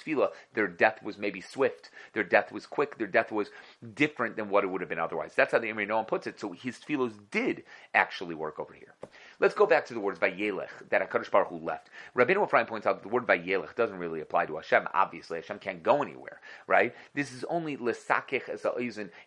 Their 0.53 0.67
death 0.67 1.03
was 1.03 1.17
maybe 1.17 1.41
swift, 1.41 1.89
their 2.13 2.23
death 2.23 2.51
was 2.51 2.65
quick, 2.65 2.97
their 2.97 3.07
death 3.07 3.31
was 3.31 3.49
different 3.93 4.35
than 4.35 4.49
what 4.49 4.63
it 4.63 4.67
would 4.67 4.81
have 4.81 4.89
been 4.89 4.99
otherwise. 4.99 5.33
That's 5.35 5.51
how 5.51 5.59
the 5.59 5.69
Imre 5.69 5.85
Noam 5.85 6.07
puts 6.07 6.16
it. 6.25 6.39
So 6.39 6.53
his 6.53 6.77
tefillos 6.77 7.13
did 7.29 7.63
actually 7.93 8.33
work 8.33 8.59
over 8.59 8.73
here. 8.73 8.95
Let's 9.39 9.53
go 9.53 9.67
back 9.67 9.85
to 9.85 9.93
the 9.93 9.99
words 9.99 10.17
Vayelech 10.17 10.89
that 10.89 11.07
Hakadosh 11.07 11.29
Baruch 11.29 11.49
Hu 11.49 11.59
left. 11.59 11.91
Rabbeinu 12.15 12.43
Ephraim 12.43 12.65
points 12.65 12.87
out 12.87 12.95
that 12.95 13.03
the 13.03 13.13
word 13.13 13.27
Vayelech 13.27 13.75
doesn't 13.75 13.99
really 13.99 14.19
apply 14.19 14.47
to 14.47 14.55
Hashem. 14.55 14.87
Obviously, 14.95 15.37
Hashem 15.37 15.59
can't 15.59 15.83
go 15.83 16.01
anywhere, 16.01 16.41
right? 16.65 16.95
This 17.13 17.31
is 17.31 17.43
only 17.43 17.77
lesakech 17.77 18.49
as 18.49 18.65
a 18.65 18.73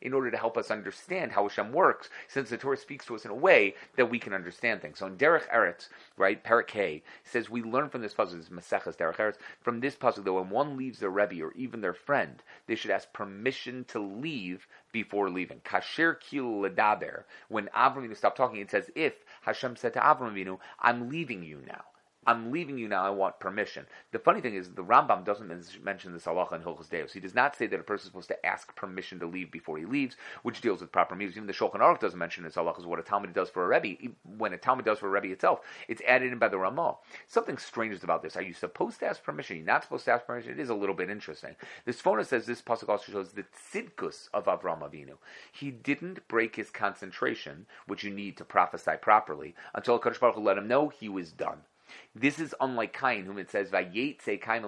in 0.00 0.12
order 0.12 0.32
to 0.32 0.36
help 0.36 0.56
us 0.58 0.72
understand 0.72 1.30
how 1.30 1.46
Hashem 1.46 1.72
works, 1.72 2.08
since 2.26 2.50
the 2.50 2.56
Torah 2.56 2.76
speaks 2.76 3.06
to 3.06 3.14
us 3.14 3.24
in 3.24 3.30
a 3.30 3.36
way 3.36 3.76
that 3.96 4.10
we 4.10 4.18
can 4.18 4.32
understand 4.32 4.82
things. 4.82 4.98
So 4.98 5.06
in 5.06 5.16
Derech 5.16 5.48
Eretz, 5.48 5.88
right, 6.16 6.42
Parak 6.42 7.02
says 7.22 7.48
we 7.48 7.62
learn 7.62 7.88
from 7.88 8.02
this 8.02 8.14
puzzle, 8.14 8.38
this 8.38 8.48
Maseches 8.48 8.96
Derech 8.96 9.16
Eretz, 9.16 9.36
from 9.60 9.78
this 9.78 9.94
puzzle 9.94 10.24
that 10.24 10.32
when 10.32 10.50
one 10.50 10.76
leaves 10.76 10.98
their 10.98 11.10
Rebbe 11.10 11.40
or 11.40 11.52
even 11.52 11.82
their 11.82 11.94
friend, 11.94 12.42
they 12.66 12.74
should 12.74 12.90
ask 12.90 13.12
permission 13.12 13.84
to 13.88 14.00
leave 14.00 14.66
before 14.92 15.30
leaving. 15.30 15.60
Kasher 15.60 16.18
kil 16.18 16.62
ledaber. 16.62 17.22
When 17.48 17.68
Avram 17.76 18.16
stopped 18.16 18.36
talking, 18.36 18.60
it 18.60 18.72
says 18.72 18.90
if 18.96 19.14
Hashem 19.42 19.76
said 19.76 19.94
to 20.00 20.06
Avram 20.06 20.32
Avinu, 20.32 20.58
"I'm 20.80 21.08
leaving 21.10 21.42
you 21.44 21.62
now." 21.66 21.89
I'm 22.30 22.52
leaving 22.52 22.78
you 22.78 22.86
now. 22.86 23.04
I 23.04 23.10
want 23.10 23.40
permission. 23.40 23.86
The 24.12 24.20
funny 24.20 24.40
thing 24.40 24.54
is, 24.54 24.70
the 24.70 24.84
Rambam 24.84 25.24
doesn't 25.24 25.48
mention 25.82 26.12
this 26.12 26.26
halacha 26.26 26.52
in 26.52 26.62
Hilchos 26.62 26.88
Deos. 26.88 27.12
He 27.12 27.18
does 27.18 27.34
not 27.34 27.56
say 27.56 27.66
that 27.66 27.80
a 27.80 27.82
person 27.82 28.04
is 28.04 28.06
supposed 28.06 28.28
to 28.28 28.46
ask 28.46 28.76
permission 28.76 29.18
to 29.18 29.26
leave 29.26 29.50
before 29.50 29.78
he 29.78 29.84
leaves, 29.84 30.16
which 30.44 30.60
deals 30.60 30.80
with 30.80 30.92
proper 30.92 31.16
means. 31.16 31.36
Even 31.36 31.48
the 31.48 31.52
Shulchan 31.52 31.80
Aruch 31.80 31.98
doesn't 31.98 32.18
mention 32.18 32.44
this 32.44 32.54
halacha. 32.54 32.78
Is 32.78 32.86
what 32.86 33.00
a 33.00 33.02
Talmud 33.02 33.34
does 33.34 33.50
for 33.50 33.64
a 33.64 33.80
Rebbe. 33.80 34.12
When 34.38 34.52
a 34.52 34.56
Talmud 34.56 34.84
does 34.84 35.00
for 35.00 35.08
a 35.08 35.10
Rebbe 35.10 35.32
itself, 35.32 35.60
it's 35.88 36.00
added 36.06 36.32
in 36.32 36.38
by 36.38 36.46
the 36.46 36.58
Ramah. 36.58 36.98
Something 37.26 37.58
strange 37.58 37.94
is 37.94 38.04
about 38.04 38.22
this. 38.22 38.36
Are 38.36 38.42
you 38.42 38.54
supposed 38.54 39.00
to 39.00 39.06
ask 39.06 39.24
permission? 39.24 39.56
You're 39.56 39.66
not 39.66 39.82
supposed 39.82 40.04
to 40.04 40.12
ask 40.12 40.24
permission. 40.24 40.52
It 40.52 40.60
is 40.60 40.70
a 40.70 40.74
little 40.74 40.94
bit 40.94 41.10
interesting. 41.10 41.56
This 41.84 42.00
Sforno 42.00 42.24
says 42.24 42.46
this 42.46 42.62
pasuk 42.62 42.88
also 42.88 43.10
shows 43.10 43.32
the 43.32 43.44
tzidkus 43.72 44.28
of 44.32 44.44
Avram 44.44 44.88
Avinu. 44.88 45.14
He 45.50 45.72
didn't 45.72 46.28
break 46.28 46.54
his 46.54 46.70
concentration, 46.70 47.66
which 47.88 48.04
you 48.04 48.10
need 48.12 48.36
to 48.36 48.44
prophesy 48.44 48.92
properly, 49.02 49.56
until 49.74 49.98
Kadosh 49.98 50.20
Baruch 50.20 50.36
Hu 50.36 50.42
let 50.42 50.58
him 50.58 50.68
know 50.68 50.88
he 50.90 51.08
was 51.08 51.32
done. 51.32 51.62
This 52.14 52.38
is 52.38 52.54
unlike 52.60 52.98
Cain, 52.98 53.24
whom 53.24 53.38
it 53.38 53.50
says, 53.50 53.70
Vayetze 53.70 54.40
Cain 54.40 54.62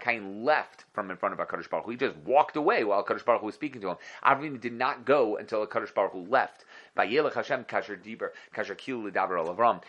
Cain 0.00 0.44
left 0.44 0.84
from 0.92 1.10
in 1.10 1.16
front 1.16 1.38
of 1.38 1.46
HaKadosh 1.46 1.68
Baruch 1.68 1.86
Hu. 1.86 1.90
He 1.92 1.96
just 1.96 2.16
walked 2.18 2.56
away 2.56 2.84
while 2.84 3.04
HaKadosh 3.04 3.24
Baruch 3.24 3.40
Hu 3.40 3.46
was 3.46 3.54
speaking 3.54 3.80
to 3.80 3.90
him. 3.90 3.96
Avram 4.24 4.60
did 4.60 4.72
not 4.72 5.04
go 5.04 5.36
until 5.36 5.66
HaKadosh 5.66 5.94
Baruch 5.94 6.12
Hu 6.12 6.26
left. 6.28 6.64
Vayelech 6.96 7.34
Hashem 7.34 7.64
kasher 7.64 7.96
diber, 7.96 8.30
kasher 8.54 8.76
Avram. 8.76 9.82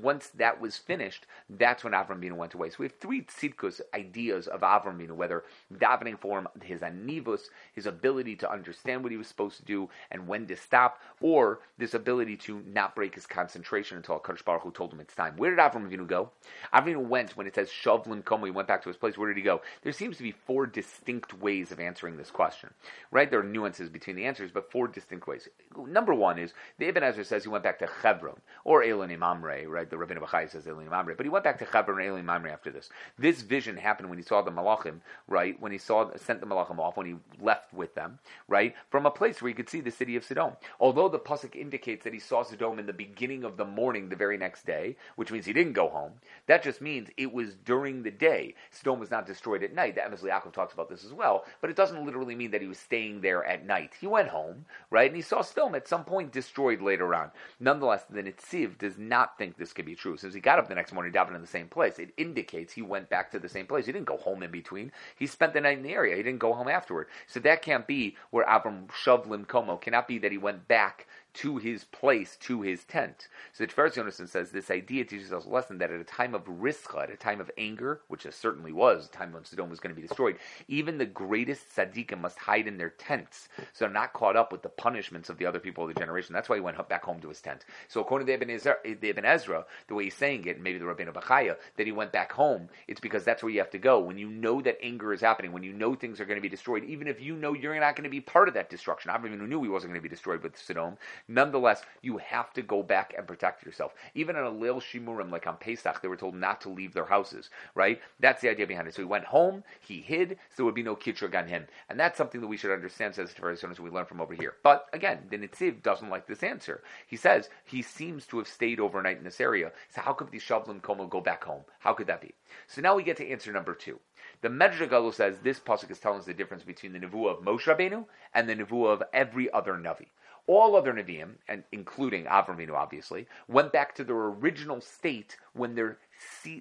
Once, 0.00 0.28
that 0.28 0.60
was 0.60 0.76
finished, 0.76 1.26
that's 1.50 1.84
when 1.84 1.92
Avram 1.92 2.20
Binu 2.20 2.32
went 2.32 2.54
away. 2.54 2.70
So 2.70 2.76
we 2.80 2.86
have 2.86 2.96
three 2.96 3.22
tzidkus 3.22 3.80
ideas 3.94 4.46
of 4.46 4.62
Avram 4.62 4.98
Binu, 4.98 5.12
whether 5.12 5.44
davening 5.74 6.18
for 6.18 6.38
him, 6.38 6.48
his 6.62 6.80
anivus, 6.80 7.42
his 7.74 7.86
ability 7.86 8.36
to 8.36 8.50
understand 8.50 9.02
what 9.02 9.12
he 9.12 9.18
was 9.18 9.28
supposed 9.28 9.58
to 9.58 9.64
do 9.64 9.90
and 10.10 10.26
when 10.26 10.46
to 10.46 10.56
stop, 10.56 11.00
or 11.20 11.60
this 11.78 11.94
ability 11.94 12.36
to 12.36 12.62
not 12.66 12.94
break 12.94 13.14
his 13.14 13.26
concentration 13.26 13.98
until 13.98 14.18
HaKadosh 14.18 14.44
Baruch 14.44 14.62
Hu 14.62 14.70
told 14.70 14.92
him 14.92 15.00
it's 15.00 15.14
time. 15.14 15.36
Where 15.36 15.50
did 15.50 15.58
Avram 15.58 15.88
Avinu 15.88 16.06
go? 16.06 16.30
Avram 16.72 16.86
Avinu 16.86 17.06
went 17.06 17.36
when 17.36 17.46
it 17.46 17.54
says 17.54 17.68
Shavlin 17.68 18.22
Komo. 18.22 18.44
He 18.46 18.50
went 18.50 18.68
back 18.68 18.82
to 18.82 18.88
his 18.88 18.96
place. 18.96 19.18
Where 19.18 19.28
did 19.28 19.36
he 19.36 19.42
go? 19.42 19.60
There 19.82 19.92
seems 19.92 20.16
to 20.16 20.22
be 20.22 20.32
four 20.32 20.66
distinct 20.66 21.38
ways 21.40 21.72
of 21.72 21.80
answering 21.80 22.16
this 22.16 22.30
question. 22.30 22.70
Right? 23.10 23.30
There 23.30 23.40
are 23.40 23.44
nuances 23.44 23.88
between 23.88 24.16
the 24.16 24.24
answers, 24.24 24.50
but 24.52 24.70
four 24.70 24.88
distinct 24.88 25.26
ways. 25.26 25.48
Number 25.86 26.14
one 26.14 26.38
is 26.38 26.54
the 26.78 26.86
Ibn 26.88 27.02
Ezra 27.02 27.24
says 27.24 27.42
he 27.42 27.50
went 27.50 27.64
back 27.64 27.78
to 27.80 27.88
Hebron 28.02 28.40
or 28.64 28.82
Elon 28.82 29.18
Mamre. 29.18 29.68
Right? 29.68 29.88
The 29.88 29.96
Rabbeinu 29.96 30.20
Bachai 30.20 30.50
says 30.50 30.66
Elon 30.66 30.88
Mamre, 30.88 31.14
but 31.14 31.26
he 31.26 31.30
went 31.30 31.44
back 31.44 31.58
to 31.58 31.64
Hebron 31.64 31.98
or 31.98 32.00
Elon 32.00 32.24
Mamre 32.24 32.50
after 32.50 32.70
this. 32.70 32.88
This 33.18 33.42
vision 33.42 33.76
happened 33.76 34.08
when 34.08 34.18
he 34.18 34.24
saw 34.24 34.42
the 34.42 34.50
Malachim. 34.50 35.00
Right? 35.28 35.60
When 35.60 35.72
he 35.72 35.78
saw 35.78 36.10
sent 36.16 36.40
the 36.40 36.46
Malachim 36.46 36.78
off 36.78 36.96
when 36.96 37.06
he 37.06 37.16
left 37.40 37.74
with 37.74 37.94
them. 37.94 38.18
Right? 38.48 38.74
From 38.90 39.04
a 39.06 39.10
place 39.10 39.42
where 39.42 39.48
he 39.48 39.54
could 39.54 39.68
see 39.68 39.80
the 39.80 39.90
city 39.90 40.16
of 40.16 40.24
Sodom. 40.24 40.52
Although 40.80 41.08
the 41.08 41.18
pasuk 41.18 41.54
indicates 41.54 42.04
that 42.04 42.14
he 42.14 42.20
saw 42.20 42.42
Sodom 42.42 42.78
in 42.78 42.86
the 42.86 42.92
beginning 42.92 43.44
of 43.44 43.56
the 43.56 43.64
morning 43.64 44.08
the 44.08 44.16
very 44.16 44.38
next 44.38 44.64
day, 44.64 44.96
which 45.16 45.30
means 45.30 45.44
he 45.44 45.52
didn't 45.52 45.74
go 45.74 45.88
home. 45.88 46.12
That 46.46 46.62
just 46.62 46.80
means 46.80 47.10
it 47.16 47.32
was 47.32 47.54
during 47.54 48.02
the 48.02 48.10
day. 48.10 48.54
Sodom 48.70 49.00
was 49.00 49.10
not 49.10 49.26
destroyed 49.26 49.62
at 49.62 49.74
night. 49.74 49.96
The 49.96 50.02
Emes 50.02 50.22
Yaakov 50.22 50.52
talks 50.52 50.72
about 50.72 50.88
this 50.88 51.04
as 51.04 51.12
well, 51.12 51.44
but 51.60 51.70
it 51.70 51.76
doesn't 51.76 52.04
literally 52.04 52.34
mean 52.34 52.50
that 52.52 52.62
he 52.62 52.68
was 52.68 52.78
staying 52.78 53.20
there 53.20 53.44
at 53.44 53.66
night. 53.66 53.92
He 54.00 54.06
went 54.06 54.28
home, 54.28 54.64
right, 54.90 55.08
and 55.08 55.16
he 55.16 55.22
saw 55.22 55.42
Sodom 55.46 55.74
at 55.74 55.88
some 55.88 56.04
point 56.04 56.32
destroyed 56.32 56.80
later 56.80 57.14
on. 57.14 57.30
Nonetheless, 57.60 58.04
the 58.10 58.22
Nitziv 58.22 58.78
does 58.78 58.98
not 58.98 59.38
think 59.38 59.56
this 59.56 59.72
could 59.72 59.86
be 59.86 59.94
true. 59.94 60.16
Since 60.16 60.34
he 60.34 60.40
got 60.40 60.58
up 60.58 60.68
the 60.68 60.74
next 60.74 60.92
morning, 60.92 61.12
davened 61.12 61.34
in 61.34 61.40
the 61.40 61.46
same 61.46 61.68
place, 61.68 61.98
it 61.98 62.12
indicates 62.16 62.72
he 62.72 62.82
went 62.82 63.08
back 63.08 63.30
to 63.30 63.38
the 63.38 63.48
same 63.48 63.66
place. 63.66 63.86
He 63.86 63.92
didn't 63.92 64.06
go 64.06 64.18
home 64.18 64.42
in 64.42 64.50
between. 64.50 64.92
He 65.16 65.26
spent 65.26 65.52
the 65.52 65.60
night 65.60 65.78
in 65.78 65.84
the 65.84 65.94
area. 65.94 66.16
He 66.16 66.22
didn't 66.22 66.40
go 66.40 66.52
home 66.52 66.68
afterward. 66.68 67.06
So 67.26 67.40
that 67.40 67.62
can't 67.62 67.86
be 67.86 68.16
where 68.30 68.44
Abram 68.48 68.88
Shavlim 68.88 69.46
Komo. 69.46 69.80
Cannot 69.80 70.08
be 70.08 70.18
that 70.18 70.32
he 70.32 70.38
went 70.38 70.68
back 70.68 71.06
to 71.36 71.58
his 71.58 71.84
place, 71.84 72.36
to 72.36 72.62
his 72.62 72.84
tent. 72.84 73.28
So 73.52 73.64
the 73.64 73.72
Tiferes 73.72 73.94
Yonason 73.94 74.28
says 74.28 74.50
this 74.50 74.70
idea 74.70 75.04
teaches 75.04 75.32
us 75.32 75.44
a 75.44 75.48
lesson 75.48 75.78
that 75.78 75.90
at 75.90 76.00
a 76.00 76.04
time 76.04 76.34
of 76.34 76.44
rischa, 76.44 77.02
at 77.02 77.10
a 77.10 77.16
time 77.16 77.40
of 77.40 77.50
anger, 77.58 78.00
which 78.08 78.26
it 78.26 78.34
certainly 78.34 78.72
was, 78.72 79.06
a 79.06 79.10
time 79.10 79.32
when 79.32 79.44
Sodom 79.44 79.70
was 79.70 79.80
going 79.80 79.94
to 79.94 80.00
be 80.00 80.06
destroyed, 80.06 80.38
even 80.68 80.98
the 80.98 81.06
greatest 81.06 81.74
tzaddikim 81.74 82.20
must 82.20 82.38
hide 82.38 82.66
in 82.66 82.78
their 82.78 82.90
tents, 82.90 83.48
so 83.72 83.86
not 83.86 84.12
caught 84.12 84.36
up 84.36 84.50
with 84.50 84.62
the 84.62 84.68
punishments 84.68 85.28
of 85.28 85.38
the 85.38 85.46
other 85.46 85.60
people 85.60 85.84
of 85.84 85.94
the 85.94 86.00
generation. 86.00 86.32
That's 86.32 86.48
why 86.48 86.56
he 86.56 86.62
went 86.62 86.76
back 86.88 87.04
home 87.04 87.20
to 87.20 87.28
his 87.28 87.40
tent. 87.40 87.64
So 87.88 88.00
according 88.00 88.26
to 88.26 88.34
Ibn 88.34 88.50
Ezra, 88.50 88.76
the 88.84 89.10
Ibn 89.10 89.24
Ezra 89.24 89.64
the 89.88 89.94
way 89.94 90.04
he's 90.04 90.14
saying 90.14 90.46
it, 90.46 90.60
maybe 90.60 90.78
the 90.78 90.84
Rabbeinu 90.84 91.12
Bachaya, 91.12 91.56
that 91.76 91.86
he 91.86 91.92
went 91.92 92.12
back 92.12 92.32
home, 92.32 92.68
it's 92.88 93.00
because 93.00 93.24
that's 93.24 93.42
where 93.42 93.52
you 93.52 93.58
have 93.58 93.70
to 93.70 93.78
go. 93.78 94.00
When 94.00 94.18
you 94.18 94.28
know 94.28 94.60
that 94.62 94.78
anger 94.82 95.12
is 95.12 95.20
happening, 95.20 95.52
when 95.52 95.62
you 95.62 95.72
know 95.72 95.94
things 95.94 96.20
are 96.20 96.24
going 96.24 96.38
to 96.38 96.42
be 96.42 96.48
destroyed, 96.48 96.84
even 96.84 97.06
if 97.06 97.20
you 97.20 97.36
know 97.36 97.52
you're 97.52 97.78
not 97.78 97.96
going 97.96 98.04
to 98.04 98.10
be 98.10 98.20
part 98.20 98.48
of 98.48 98.54
that 98.54 98.70
destruction. 98.70 99.10
Abraham 99.14 99.48
knew 99.48 99.62
he 99.62 99.68
wasn't 99.68 99.92
going 99.92 100.00
to 100.00 100.08
be 100.08 100.08
destroyed 100.08 100.42
with 100.42 100.56
Sodom. 100.56 100.96
Nonetheless, 101.28 101.82
you 102.02 102.18
have 102.18 102.52
to 102.52 102.62
go 102.62 102.82
back 102.82 103.14
and 103.16 103.26
protect 103.26 103.64
yourself. 103.64 103.94
Even 104.14 104.36
on 104.36 104.44
a 104.44 104.50
Leil 104.50 104.80
Shimurim, 104.80 105.30
like 105.30 105.46
on 105.46 105.56
Pesach, 105.56 106.00
they 106.00 106.08
were 106.08 106.16
told 106.16 106.34
not 106.34 106.60
to 106.60 106.68
leave 106.68 106.94
their 106.94 107.06
houses, 107.06 107.50
right? 107.74 108.00
That's 108.20 108.42
the 108.42 108.48
idea 108.48 108.66
behind 108.66 108.88
it. 108.88 108.94
So 108.94 109.02
he 109.02 109.06
went 109.06 109.24
home, 109.24 109.64
he 109.80 110.00
hid, 110.00 110.38
so 110.50 110.56
there 110.56 110.66
would 110.66 110.74
be 110.74 110.82
no 110.82 110.96
kitrug 110.96 111.36
on 111.36 111.48
him. 111.48 111.66
And 111.88 111.98
that's 111.98 112.16
something 112.16 112.40
that 112.40 112.46
we 112.46 112.56
should 112.56 112.70
understand, 112.70 113.14
says 113.14 113.32
Tiferes 113.32 113.60
Yonason, 113.60 113.80
we 113.80 113.90
learn 113.90 114.06
from 114.06 114.20
over 114.20 114.34
here. 114.34 114.54
But 114.62 114.86
again, 114.92 115.26
the 115.30 115.38
Nitziv 115.38 115.82
doesn't 115.82 116.10
like 116.10 116.26
this 116.26 116.42
answer. 116.42 116.82
He 117.06 117.16
says 117.16 117.48
he 117.64 117.82
seems 117.82 118.26
to 118.26 118.38
have 118.38 118.48
stayed 118.48 118.80
overnight 118.80 119.18
in 119.18 119.24
this 119.24 119.40
area. 119.40 119.72
So 119.88 120.02
how 120.02 120.12
could 120.12 120.30
the 120.30 120.38
Shavlim 120.38 120.80
Komo 120.80 121.08
go 121.08 121.20
back 121.20 121.44
home? 121.44 121.62
How 121.80 121.92
could 121.92 122.06
that 122.06 122.20
be? 122.20 122.34
So 122.66 122.80
now 122.80 122.94
we 122.94 123.02
get 123.02 123.16
to 123.18 123.28
answer 123.28 123.52
number 123.52 123.74
two. 123.74 124.00
The 124.42 124.48
Medrash 124.48 125.14
says 125.14 125.38
this 125.38 125.60
pasuk 125.60 125.90
is 125.90 125.98
telling 125.98 126.20
us 126.20 126.26
the 126.26 126.34
difference 126.34 126.62
between 126.62 126.92
the 126.92 126.98
nevuah 126.98 127.38
of 127.38 127.44
Moshe 127.44 127.64
Rabbeinu 127.64 128.04
and 128.34 128.48
the 128.48 128.54
nevuah 128.54 128.92
of 128.92 129.02
every 129.12 129.50
other 129.52 129.74
navi. 129.74 130.08
All 130.46 130.76
other 130.76 130.92
Nevi'im, 130.92 131.34
and 131.48 131.64
including 131.72 132.24
Avram 132.24 132.72
obviously, 132.72 133.26
went 133.48 133.72
back 133.72 133.94
to 133.96 134.04
their 134.04 134.16
original 134.16 134.80
state 134.80 135.36
when 135.54 135.74
their 135.74 135.98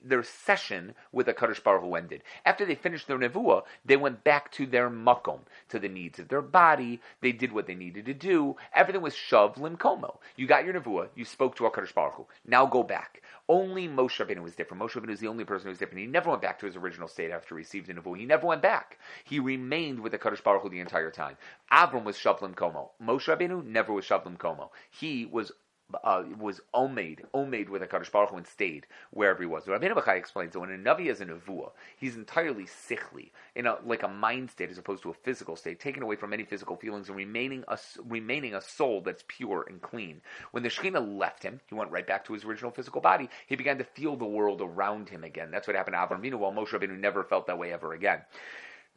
their 0.03 0.23
session 0.23 0.93
with 1.11 1.27
the 1.27 1.33
Kadosh 1.33 1.63
Baruch 1.63 1.83
Hu 1.83 1.95
ended. 1.95 2.23
After 2.45 2.65
they 2.65 2.75
finished 2.75 3.07
their 3.07 3.17
nevuah, 3.17 3.63
they 3.85 3.95
went 3.95 4.23
back 4.23 4.51
to 4.53 4.65
their 4.65 4.89
makom, 4.89 5.41
to 5.69 5.79
the 5.79 5.87
needs 5.87 6.19
of 6.19 6.27
their 6.27 6.41
body. 6.41 6.99
They 7.21 7.31
did 7.31 7.53
what 7.53 7.67
they 7.67 7.75
needed 7.75 8.05
to 8.05 8.13
do. 8.13 8.57
Everything 8.73 9.01
was 9.01 9.13
shav 9.13 9.55
limkomo. 9.57 10.17
You 10.35 10.47
got 10.47 10.65
your 10.65 10.73
nevuah. 10.73 11.09
You 11.15 11.25
spoke 11.25 11.55
to 11.55 11.63
Kadosh 11.63 11.93
Baruch 11.93 12.15
Hu. 12.15 12.25
Now 12.45 12.65
go 12.65 12.83
back. 12.83 13.21
Only 13.47 13.87
Moshe 13.87 14.25
Rabbeinu 14.25 14.41
was 14.41 14.55
different. 14.55 14.81
Moshe 14.81 14.93
Rabbeinu 14.99 15.09
was 15.09 15.19
the 15.19 15.27
only 15.27 15.45
person 15.45 15.65
who 15.65 15.69
was 15.69 15.77
different. 15.77 15.99
He 15.99 16.07
never 16.07 16.31
went 16.31 16.41
back 16.41 16.59
to 16.59 16.65
his 16.65 16.75
original 16.75 17.07
state 17.07 17.31
after 17.31 17.55
he 17.55 17.59
received 17.59 17.87
the 17.87 17.93
nevuah. 17.93 18.17
He 18.17 18.25
never 18.25 18.47
went 18.47 18.63
back. 18.63 18.97
He 19.23 19.39
remained 19.39 19.99
with 19.99 20.13
the 20.13 20.17
Kadosh 20.17 20.43
Baruch 20.43 20.63
Hu 20.63 20.69
the 20.69 20.79
entire 20.79 21.11
time. 21.11 21.37
Avram 21.71 22.03
was 22.03 22.17
shavlim 22.17 22.55
komo. 22.55 22.89
Moshe 23.01 23.27
Rabbeinu 23.27 23.63
never 23.63 23.93
was 23.93 24.05
shavlim 24.05 24.37
komo. 24.37 24.69
He 24.89 25.25
was 25.25 25.51
uh, 26.03 26.23
was 26.39 26.61
omed, 26.73 27.19
omed 27.33 27.69
with 27.69 27.83
a 27.83 27.87
Kadosh 27.87 28.11
Baruch 28.11 28.31
Hu 28.31 28.37
and 28.37 28.47
stayed 28.47 28.87
wherever 29.11 29.41
he 29.41 29.47
was. 29.47 29.65
Rabbeinu 29.65 29.93
Bachai 29.93 30.17
explains 30.17 30.53
that 30.53 30.59
when 30.59 30.71
a 30.71 30.77
Navi 30.77 31.07
is 31.07 31.21
a 31.21 31.25
Nevuah, 31.25 31.71
he's 31.97 32.15
entirely 32.15 32.65
sickly, 32.65 33.31
in 33.55 33.67
a, 33.67 33.77
like 33.85 34.03
a 34.03 34.07
mind 34.07 34.49
state 34.49 34.71
as 34.71 34.77
opposed 34.77 35.03
to 35.03 35.09
a 35.09 35.13
physical 35.13 35.55
state, 35.55 35.79
taken 35.79 36.03
away 36.03 36.15
from 36.15 36.33
any 36.33 36.43
physical 36.43 36.75
feelings 36.75 37.07
and 37.07 37.17
remaining 37.17 37.63
a, 37.67 37.77
remaining 38.07 38.55
a 38.55 38.61
soul 38.61 39.01
that's 39.01 39.23
pure 39.27 39.65
and 39.69 39.81
clean. 39.81 40.21
When 40.51 40.63
the 40.63 40.69
Shekhinah 40.69 41.17
left 41.17 41.43
him, 41.43 41.59
he 41.67 41.75
went 41.75 41.91
right 41.91 42.07
back 42.07 42.25
to 42.25 42.33
his 42.33 42.45
original 42.45 42.71
physical 42.71 43.01
body. 43.01 43.29
He 43.47 43.55
began 43.55 43.77
to 43.77 43.83
feel 43.83 44.15
the 44.15 44.25
world 44.25 44.61
around 44.61 45.09
him 45.09 45.23
again. 45.23 45.51
That's 45.51 45.67
what 45.67 45.75
happened 45.75 45.95
to 45.95 45.99
Avram 45.99 46.21
Avinu, 46.21 46.39
while 46.39 46.51
Moshe 46.51 46.69
Rabbeinu 46.69 46.97
never 46.97 47.23
felt 47.23 47.47
that 47.47 47.59
way 47.59 47.71
ever 47.71 47.93
again 47.93 48.21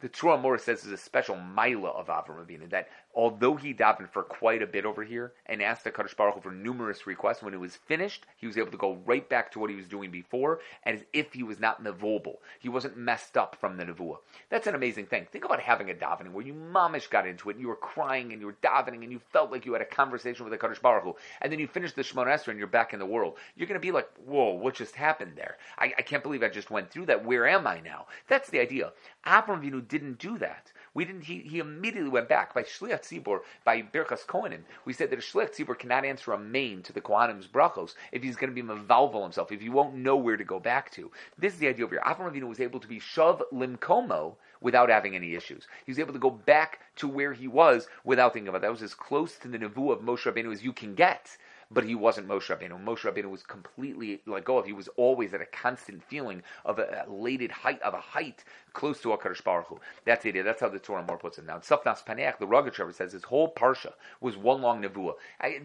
the 0.01 0.09
Torah 0.09 0.37
Morris 0.37 0.63
says 0.63 0.85
is 0.85 0.91
a 0.91 0.97
special 0.97 1.35
mila 1.35 1.89
of 1.89 2.07
Avram 2.07 2.45
Avinu 2.45 2.69
that 2.69 2.87
although 3.19 3.57
he 3.57 3.73
davened 3.73 4.09
for 4.09 4.23
quite 4.23 4.61
a 4.61 4.65
bit 4.65 4.85
over 4.85 5.03
here 5.03 5.33
and 5.45 5.61
asked 5.61 5.83
the 5.83 5.91
Kadosh 5.91 6.15
Baruch 6.15 6.35
Hu 6.35 6.39
for 6.39 6.51
numerous 6.53 7.05
requests, 7.05 7.43
when 7.43 7.53
it 7.53 7.59
was 7.59 7.75
finished, 7.75 8.25
he 8.37 8.47
was 8.47 8.57
able 8.57 8.71
to 8.71 8.77
go 8.77 8.97
right 9.05 9.27
back 9.27 9.51
to 9.51 9.59
what 9.59 9.69
he 9.69 9.75
was 9.75 9.89
doing 9.89 10.09
before, 10.09 10.61
as 10.83 11.03
if 11.11 11.33
he 11.33 11.43
was 11.43 11.59
not 11.59 11.83
nevobal. 11.83 12.35
He 12.59 12.69
wasn't 12.69 12.95
messed 12.95 13.35
up 13.35 13.57
from 13.59 13.75
the 13.75 13.83
nevuah. 13.83 14.19
That's 14.49 14.67
an 14.67 14.75
amazing 14.75 15.07
thing. 15.07 15.27
Think 15.29 15.43
about 15.43 15.59
having 15.59 15.89
a 15.89 15.93
davening 15.93 16.31
where 16.31 16.45
you 16.45 16.53
mamish 16.53 17.09
got 17.09 17.27
into 17.27 17.49
it, 17.49 17.57
and 17.57 17.61
you 17.61 17.67
were 17.67 17.75
crying, 17.75 18.31
and 18.31 18.39
you 18.39 18.47
were 18.47 18.55
davening, 18.63 19.03
and 19.03 19.11
you 19.11 19.19
felt 19.33 19.51
like 19.51 19.65
you 19.65 19.73
had 19.73 19.81
a 19.81 19.85
conversation 19.85 20.45
with 20.45 20.57
the 20.57 20.67
Kadosh 20.67 20.81
Baruch 20.81 21.03
Hu, 21.03 21.15
and 21.41 21.51
then 21.51 21.59
you 21.59 21.67
finish 21.67 21.91
the 21.91 22.03
Shemona 22.03 22.27
Esrei, 22.27 22.51
and 22.51 22.57
you're 22.57 22.67
back 22.67 22.93
in 22.93 22.99
the 22.99 23.05
world. 23.05 23.35
You're 23.57 23.67
going 23.67 23.81
to 23.81 23.85
be 23.85 23.91
like, 23.91 24.09
whoa, 24.25 24.53
what 24.53 24.75
just 24.75 24.95
happened 24.95 25.33
there? 25.35 25.57
I, 25.77 25.93
I, 25.97 26.03
can't 26.03 26.23
believe 26.23 26.41
I 26.41 26.47
just 26.47 26.71
went 26.71 26.89
through 26.89 27.07
that. 27.07 27.25
Where 27.25 27.45
am 27.49 27.67
I 27.67 27.81
now? 27.81 28.05
That's 28.29 28.49
the 28.49 28.61
idea. 28.61 28.93
Avram 29.25 29.61
Avinu 29.61 29.85
didn't 29.85 30.19
do 30.19 30.37
that. 30.37 30.71
We 30.93 31.05
didn't. 31.05 31.23
He, 31.23 31.39
he 31.39 31.59
immediately 31.59 32.09
went 32.09 32.29
back 32.29 32.53
by 32.53 32.63
Shliach 32.63 33.01
Tzibor 33.01 33.41
by 33.63 33.81
Birchas 33.81 34.25
Kohanim. 34.25 34.61
We 34.85 34.93
said 34.93 35.09
that 35.11 35.19
a 35.19 35.21
Shliach 35.21 35.55
Tzibor 35.55 35.77
cannot 35.77 36.05
answer 36.05 36.33
a 36.33 36.39
main 36.39 36.81
to 36.83 36.93
the 36.93 37.01
Kohanim's 37.01 37.47
brachos 37.47 37.93
if 38.11 38.23
he's 38.23 38.35
going 38.35 38.53
to 38.53 38.61
be 38.61 38.67
mavalval 38.67 39.23
himself, 39.23 39.51
if 39.51 39.61
he 39.61 39.69
won't 39.69 39.95
know 39.95 40.15
where 40.15 40.37
to 40.37 40.43
go 40.43 40.59
back 40.59 40.91
to. 40.91 41.11
This 41.37 41.53
is 41.53 41.59
the 41.59 41.67
idea 41.67 41.85
over 41.85 41.95
here. 41.95 42.03
Avram 42.05 42.31
Avinu 42.31 42.47
was 42.47 42.59
able 42.59 42.79
to 42.79 42.87
be 42.87 42.99
shav 42.99 43.41
limkomo 43.53 44.35
without 44.61 44.89
having 44.89 45.15
any 45.15 45.35
issues. 45.35 45.67
He 45.85 45.91
was 45.91 45.99
able 45.99 46.13
to 46.13 46.19
go 46.19 46.29
back 46.29 46.79
to 46.97 47.07
where 47.07 47.33
he 47.33 47.47
was 47.47 47.87
without 48.03 48.33
thinking 48.33 48.49
about 48.49 48.59
it. 48.59 48.61
that. 48.61 48.71
Was 48.71 48.81
as 48.81 48.93
close 48.93 49.37
to 49.39 49.47
the 49.47 49.57
nevuah 49.57 49.93
of 49.93 49.99
Moshe 50.01 50.31
Rabbeinu 50.31 50.51
as 50.51 50.63
you 50.63 50.73
can 50.73 50.95
get 50.95 51.37
but 51.71 51.83
he 51.83 51.95
wasn't 51.95 52.27
Moshe 52.27 52.47
Rabbeinu. 52.47 52.83
Moshe 52.83 53.01
Rabbeinu 53.01 53.29
was 53.29 53.43
completely 53.43 54.21
let 54.25 54.43
go 54.43 54.57
of. 54.57 54.65
He 54.65 54.73
was 54.73 54.87
always 54.97 55.33
at 55.33 55.41
a 55.41 55.45
constant 55.45 56.03
feeling 56.03 56.41
of 56.65 56.79
a 56.79 57.05
elated 57.07 57.51
height 57.51 57.81
of 57.81 57.93
a 57.93 57.99
height 57.99 58.43
close 58.73 59.01
to 59.01 59.09
Hakadosh 59.09 59.43
Baruch 59.43 59.67
Hu. 59.67 59.79
That's 60.05 60.23
the 60.23 60.29
idea. 60.29 60.43
That's 60.43 60.61
how 60.61 60.69
the 60.69 60.79
Torah 60.79 61.03
more 61.03 61.17
puts 61.17 61.37
it. 61.37 61.45
Now, 61.45 61.57
Tzafnas 61.57 62.03
Paneach, 62.05 62.39
the 62.39 62.47
Rogatchover 62.47 62.93
says 62.93 63.11
his 63.11 63.23
whole 63.23 63.53
parsha 63.53 63.93
was 64.21 64.37
one 64.37 64.61
long 64.61 64.81
nevuah. 64.81 65.13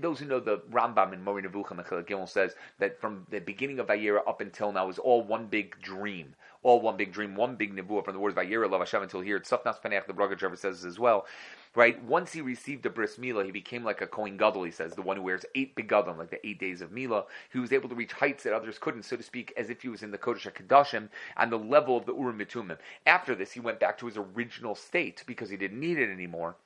Those 0.01 0.19
who 0.21 0.27
know 0.27 0.41
the 0.41 0.59
Rambam 0.71 1.13
in 1.13 1.23
Moreh 1.23 1.43
Nevuchim 1.43 1.85
Gimel 2.07 2.29
says 2.29 2.55
that 2.79 3.01
from 3.01 3.27
the 3.31 3.41
beginning 3.41 3.79
of 3.79 3.87
Vayera 3.87 4.27
up 4.27 4.41
until 4.41 4.73
now 4.73 4.89
is 4.89 4.99
all 4.99 5.23
one 5.23 5.47
big 5.47 5.81
dream 5.81 6.35
all 6.63 6.81
one 6.81 6.97
big 6.97 7.13
dream, 7.13 7.37
one 7.37 7.57
big 7.57 7.77
nevuah 7.77 8.03
from 8.03 8.15
the 8.15 8.19
words 8.19 8.35
Vayera 8.35 8.71
Love 8.71 8.81
Hashem 8.81 9.03
until 9.03 9.21
here. 9.21 9.39
Tzafnas 9.39 9.83
Paneach, 9.83 10.07
the 10.07 10.15
Rogatchover 10.15 10.59
says 10.59 10.85
as 10.85 10.99
well 10.99 11.27
right? 11.75 12.03
Once 12.05 12.33
he 12.33 12.41
received 12.41 12.83
the 12.83 12.91
bris 12.91 13.17
milah, 13.17 13.45
he 13.45 13.51
became 13.51 13.85
like 13.85 14.01
a 14.01 14.07
Kohen 14.07 14.37
Gadol, 14.37 14.65
he 14.65 14.71
says, 14.71 14.95
the 14.95 15.03
one 15.03 15.17
who 15.17 15.23
wears 15.23 15.45
eight 15.55 15.75
begadim, 15.75 16.19
like 16.19 16.31
the 16.31 16.47
eight 16.47 16.59
days 16.59 16.81
of 16.81 16.91
milah. 16.91 17.25
He 17.53 17.59
was 17.59 17.73
able 17.73 17.89
to 17.89 17.95
reach 17.95 18.13
heights 18.13 18.45
that 18.45 18.53
others 18.53 18.79
couldn't, 18.79 19.05
so 19.05 19.17
to 19.17 19.23
speak, 19.23 19.53
as 19.57 19.71
if 19.71 19.83
he 19.83 19.89
was 19.89 20.03
in 20.03 20.11
the 20.11 20.19
Kodesh 20.19 20.51
HaKadoshim 20.51 21.09
and 21.37 21.53
the 21.53 21.59
level 21.59 21.97
of 21.97 22.07
the 22.07 22.15
Urim 22.15 22.39
Mitumim. 22.39 22.79
After 23.07 23.35
this, 23.35 23.53
he 23.53 23.61
went 23.61 23.81
back 23.81 23.99
to 23.99 24.07
his 24.07 24.17
original 24.17 24.75
state 24.75 25.25
because 25.27 25.51
he 25.51 25.57
didn't 25.57 25.81
need 25.81 25.99
it 25.99 26.11
anymore 26.11 26.57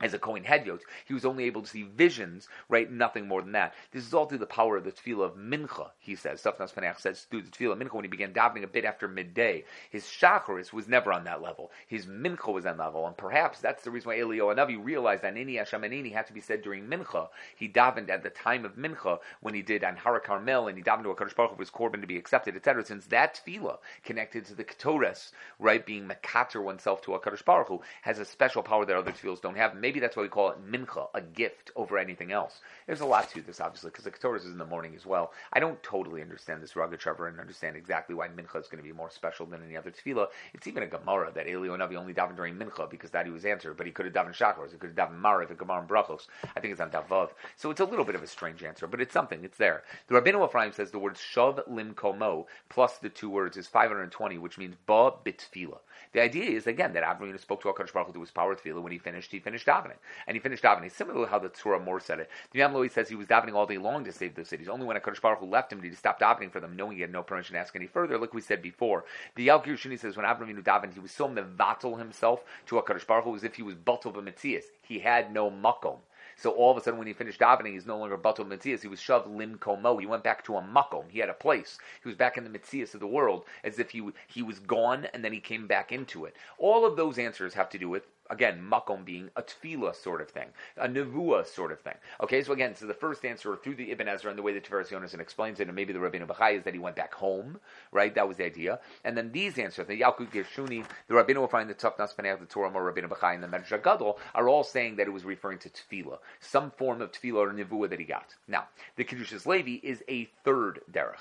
as 0.00 0.14
a 0.14 0.18
Kohen 0.18 0.42
Hedyot, 0.42 0.80
he 1.06 1.14
was 1.14 1.24
only 1.24 1.44
able 1.44 1.62
to 1.62 1.68
see 1.68 1.82
visions, 1.82 2.48
right? 2.68 2.90
Nothing 2.90 3.28
more 3.28 3.40
than 3.40 3.52
that. 3.52 3.74
This 3.92 4.06
is 4.06 4.12
all 4.12 4.26
through 4.26 4.38
the 4.38 4.46
power 4.46 4.76
of 4.76 4.84
the 4.84 4.90
tefillah 4.90 5.26
of 5.26 5.36
Mincha, 5.36 5.90
he 5.98 6.16
says. 6.16 6.42
Tzafnas 6.42 6.74
Paneach 6.74 7.00
says 7.00 7.26
through 7.30 7.42
the 7.42 7.50
tefillah 7.50 7.72
of 7.72 7.78
Mincha 7.78 7.94
when 7.94 8.04
he 8.04 8.10
began 8.10 8.32
davening 8.32 8.64
a 8.64 8.68
bit 8.68 8.84
after 8.84 9.06
midday. 9.06 9.64
His 9.90 10.04
Shacharis 10.04 10.72
was 10.72 10.88
never 10.88 11.12
on 11.12 11.24
that 11.24 11.40
level. 11.40 11.70
His 11.86 12.06
Mincha 12.06 12.52
was 12.52 12.66
on 12.66 12.78
that 12.78 12.84
level. 12.84 13.06
And 13.06 13.16
perhaps 13.16 13.60
that's 13.60 13.84
the 13.84 13.90
reason 13.90 14.08
why 14.08 14.18
Elio 14.18 14.52
Anavi 14.52 14.82
realized 14.82 15.22
that 15.22 15.34
Nini 15.34 15.56
Hashem 15.56 15.82
Anini 15.82 16.12
had 16.12 16.26
to 16.26 16.32
be 16.32 16.40
said 16.40 16.62
during 16.62 16.86
Mincha. 16.86 17.28
He 17.56 17.68
davened 17.68 18.10
at 18.10 18.22
the 18.22 18.30
time 18.30 18.64
of 18.64 18.76
Mincha 18.76 19.18
when 19.40 19.54
he 19.54 19.62
did 19.62 19.84
on 19.84 19.96
Hara 19.96 20.20
Carmel 20.20 20.66
and 20.68 20.76
he 20.76 20.82
davened 20.82 21.04
to 21.04 21.10
a 21.10 21.16
Kadosh 21.16 21.36
Baruch 21.36 21.52
Hu 21.52 21.60
his 21.60 21.70
korban 21.70 22.00
to 22.00 22.06
be 22.06 22.16
accepted, 22.16 22.56
etc. 22.56 22.84
Since 22.84 23.06
that 23.06 23.40
tefillah 23.46 23.78
connected 24.02 24.46
to 24.46 24.54
the 24.54 24.64
Ketores, 24.64 25.30
right, 25.58 25.84
being 25.84 26.08
Makater 26.08 26.62
oneself 26.62 27.02
to 27.02 27.14
a 27.14 27.20
Kadosh 27.20 27.44
Baruch 27.44 27.68
Hu, 27.68 27.80
has 28.02 28.18
a 28.18 28.24
special 28.24 28.62
power 28.62 28.84
that 28.84 28.96
other 28.96 29.12
tefillahs 29.12 29.40
don't 29.40 29.56
have. 29.56 29.76
Maybe 29.82 29.98
that's 29.98 30.16
why 30.16 30.22
we 30.22 30.28
call 30.28 30.50
it 30.50 30.64
mincha, 30.64 31.08
a 31.12 31.20
gift 31.20 31.72
over 31.74 31.98
anything 31.98 32.30
else. 32.30 32.60
There's 32.86 33.00
a 33.00 33.04
lot 33.04 33.28
to 33.30 33.42
this, 33.42 33.60
obviously, 33.60 33.90
because 33.90 34.04
the 34.04 34.12
Ketores 34.12 34.46
is 34.46 34.52
in 34.52 34.58
the 34.58 34.64
morning 34.64 34.94
as 34.94 35.04
well. 35.04 35.32
I 35.52 35.58
don't 35.58 35.82
totally 35.82 36.22
understand 36.22 36.62
this 36.62 36.74
Rogatchover 36.74 37.28
and 37.28 37.40
understand 37.40 37.74
exactly 37.74 38.14
why 38.14 38.28
mincha 38.28 38.60
is 38.60 38.68
going 38.68 38.80
to 38.80 38.88
be 38.88 38.92
more 38.92 39.10
special 39.10 39.44
than 39.44 39.60
any 39.66 39.76
other 39.76 39.90
tefillah. 39.90 40.28
It's 40.54 40.68
even 40.68 40.84
a 40.84 40.86
Gemara 40.86 41.32
that 41.34 41.48
Elio 41.48 41.76
Navi 41.76 41.96
only 41.96 42.14
davened 42.14 42.36
during 42.36 42.54
mincha 42.54 42.88
because 42.88 43.10
that 43.10 43.26
he 43.26 43.32
was 43.32 43.44
answered, 43.44 43.76
but 43.76 43.86
he 43.86 43.90
could 43.90 44.06
have 44.06 44.14
davened 44.14 44.36
shachars, 44.36 44.70
he 44.70 44.78
could 44.78 44.96
have 44.96 45.10
davened 45.10 45.20
mariv, 45.20 45.48
and 45.48 45.58
Gemara 45.58 45.80
and 45.80 45.88
brachos. 45.88 46.28
I 46.54 46.60
think 46.60 46.70
it's 46.70 46.80
on 46.80 46.90
Davav. 46.90 47.30
So 47.56 47.72
it's 47.72 47.80
a 47.80 47.84
little 47.84 48.04
bit 48.04 48.14
of 48.14 48.22
a 48.22 48.28
strange 48.28 48.62
answer, 48.62 48.86
but 48.86 49.00
it's 49.00 49.12
something. 49.12 49.42
It's 49.42 49.58
there. 49.58 49.82
The 50.06 50.14
Rabbeinu 50.14 50.46
Ephraim 50.46 50.70
says 50.70 50.92
the 50.92 51.00
word 51.00 51.16
shav 51.16 51.60
lim 51.66 51.94
komo 51.94 52.46
plus 52.68 52.98
the 52.98 53.08
two 53.08 53.30
words 53.30 53.56
is 53.56 53.66
520, 53.66 54.38
which 54.38 54.58
means 54.58 54.76
ba 54.86 55.10
bitfila. 55.26 55.78
The 56.12 56.20
idea 56.20 56.50
is 56.50 56.66
again 56.66 56.92
that 56.92 57.02
Avram 57.02 57.38
spoke 57.40 57.62
to 57.62 57.68
HaKadosh 57.68 57.92
Baruch 57.92 58.08
Hu 58.08 58.12
through 58.12 58.22
his 58.22 58.30
power 58.30 58.54
tefillah. 58.54 58.82
When 58.82 58.92
he 58.92 58.98
finished, 58.98 59.32
he 59.32 59.40
finished 59.40 59.68
davening. 59.72 59.96
And 60.26 60.36
he 60.36 60.40
finished 60.40 60.62
davening. 60.62 60.92
Similarly, 60.92 61.28
how 61.28 61.38
the 61.38 61.48
Torah 61.48 61.80
more 61.80 62.00
said 62.00 62.20
it. 62.20 62.30
The 62.52 62.58
Me'am 62.58 62.72
Lo'ez 62.72 62.92
says 62.92 63.08
he 63.08 63.14
was 63.14 63.26
davening 63.26 63.54
all 63.54 63.66
day 63.66 63.78
long 63.78 64.04
to 64.04 64.12
save 64.12 64.34
those 64.34 64.48
cities. 64.48 64.68
Only 64.68 64.86
when 64.86 64.96
a 64.96 65.00
Baruch 65.00 65.38
Hu 65.38 65.46
left 65.46 65.72
him 65.72 65.80
did 65.80 65.90
he 65.90 65.96
stop 65.96 66.20
davening 66.20 66.52
for 66.52 66.60
them, 66.60 66.76
knowing 66.76 66.96
he 66.96 67.02
had 67.02 67.12
no 67.12 67.22
permission 67.22 67.54
to 67.54 67.60
ask 67.60 67.74
any 67.74 67.86
further. 67.86 68.18
Like 68.18 68.34
we 68.34 68.40
said 68.40 68.62
before, 68.62 69.04
the 69.34 69.48
Yalkut 69.48 69.78
Shuni 69.78 69.98
says 69.98 70.16
when 70.16 70.26
Avram 70.26 70.48
Avinu 70.48 70.62
davened, 70.62 70.94
he 70.94 71.00
was 71.00 71.12
so 71.12 71.28
mevatel 71.28 71.98
himself 71.98 72.44
to 72.66 72.78
a 72.78 72.82
Baruch 72.82 73.24
Hu 73.24 73.34
as 73.34 73.44
if 73.44 73.54
he 73.54 73.62
was 73.62 73.74
batel 73.74 74.12
b'metzias. 74.12 74.64
He 74.82 74.98
had 74.98 75.32
no 75.32 75.50
makom. 75.50 75.98
So 76.36 76.50
all 76.50 76.70
of 76.70 76.76
a 76.76 76.80
sudden, 76.80 76.98
when 76.98 77.06
he 77.06 77.12
finished 77.12 77.40
davening, 77.40 77.72
he's 77.72 77.86
no 77.86 77.98
longer 77.98 78.16
batul 78.16 78.48
mitzias. 78.48 78.82
He 78.82 78.88
was 78.88 79.00
shoved 79.00 79.28
lim 79.28 79.58
komo. 79.58 80.00
He 80.00 80.06
went 80.06 80.24
back 80.24 80.44
to 80.44 80.56
a 80.56 80.62
makom. 80.62 81.04
He 81.08 81.18
had 81.18 81.28
a 81.28 81.34
place. 81.34 81.78
He 82.02 82.08
was 82.08 82.16
back 82.16 82.36
in 82.36 82.44
the 82.44 82.50
mitzias 82.50 82.94
of 82.94 83.00
the 83.00 83.06
world, 83.06 83.44
as 83.64 83.78
if 83.78 83.90
he 83.90 84.02
he 84.26 84.42
was 84.42 84.58
gone, 84.58 85.06
and 85.12 85.24
then 85.24 85.32
he 85.32 85.40
came 85.40 85.66
back 85.66 85.92
into 85.92 86.24
it. 86.24 86.34
All 86.58 86.84
of 86.84 86.96
those 86.96 87.18
answers 87.18 87.54
have 87.54 87.68
to 87.70 87.78
do 87.78 87.88
with 87.88 88.06
again, 88.32 88.66
makom 88.68 89.04
being 89.04 89.30
a 89.36 89.42
tefillah 89.42 89.94
sort 89.94 90.20
of 90.20 90.30
thing, 90.30 90.48
a 90.78 90.88
nevuah 90.88 91.46
sort 91.46 91.70
of 91.70 91.80
thing. 91.80 91.94
Okay, 92.22 92.42
so 92.42 92.52
again, 92.52 92.74
so 92.74 92.86
the 92.86 92.94
first 92.94 93.24
answer 93.24 93.56
through 93.56 93.74
the 93.76 93.92
Ibn 93.92 94.08
Ezra 94.08 94.30
and 94.30 94.38
the 94.38 94.42
way 94.42 94.54
the 94.54 94.60
Tiferes 94.60 94.88
Yonasan 94.88 95.20
explains 95.20 95.60
it, 95.60 95.68
and 95.68 95.76
maybe 95.76 95.92
the 95.92 95.98
Rabbeinu 95.98 96.26
Bachai 96.26 96.56
is 96.56 96.64
that 96.64 96.72
he 96.72 96.80
went 96.80 96.96
back 96.96 97.14
home, 97.14 97.60
right? 97.92 98.14
That 98.14 98.26
was 98.26 98.38
the 98.38 98.46
idea. 98.46 98.80
And 99.04 99.16
then 99.16 99.30
these 99.30 99.58
answers, 99.58 99.86
the 99.86 100.00
Yalkut 100.00 100.32
Gershuni, 100.32 100.84
the 101.08 101.14
Rabbeinu 101.14 101.36
will 101.36 101.48
find 101.48 101.68
the 101.68 101.74
Tufnas 101.74 102.16
Panei 102.16 102.38
the 102.38 102.46
Torah, 102.46 102.72
or 102.72 102.90
Rabbeinu 102.90 103.08
Bachai, 103.08 103.34
and 103.34 103.42
the 103.44 103.48
Medrash 103.48 103.82
Gadol 103.82 104.18
are 104.34 104.48
all 104.48 104.64
saying 104.64 104.96
that 104.96 105.06
it 105.06 105.12
was 105.12 105.24
referring 105.24 105.58
to 105.58 105.68
tefillah, 105.68 106.18
some 106.40 106.70
form 106.70 107.02
of 107.02 107.12
tefillah 107.12 107.34
or 107.34 107.52
nevuah 107.52 107.90
that 107.90 108.00
he 108.00 108.06
got. 108.06 108.34
Now, 108.48 108.68
the 108.96 109.04
Kedushas 109.04 109.46
Levi 109.46 109.78
is 109.86 110.02
a 110.08 110.30
third 110.42 110.80
derech. 110.90 111.20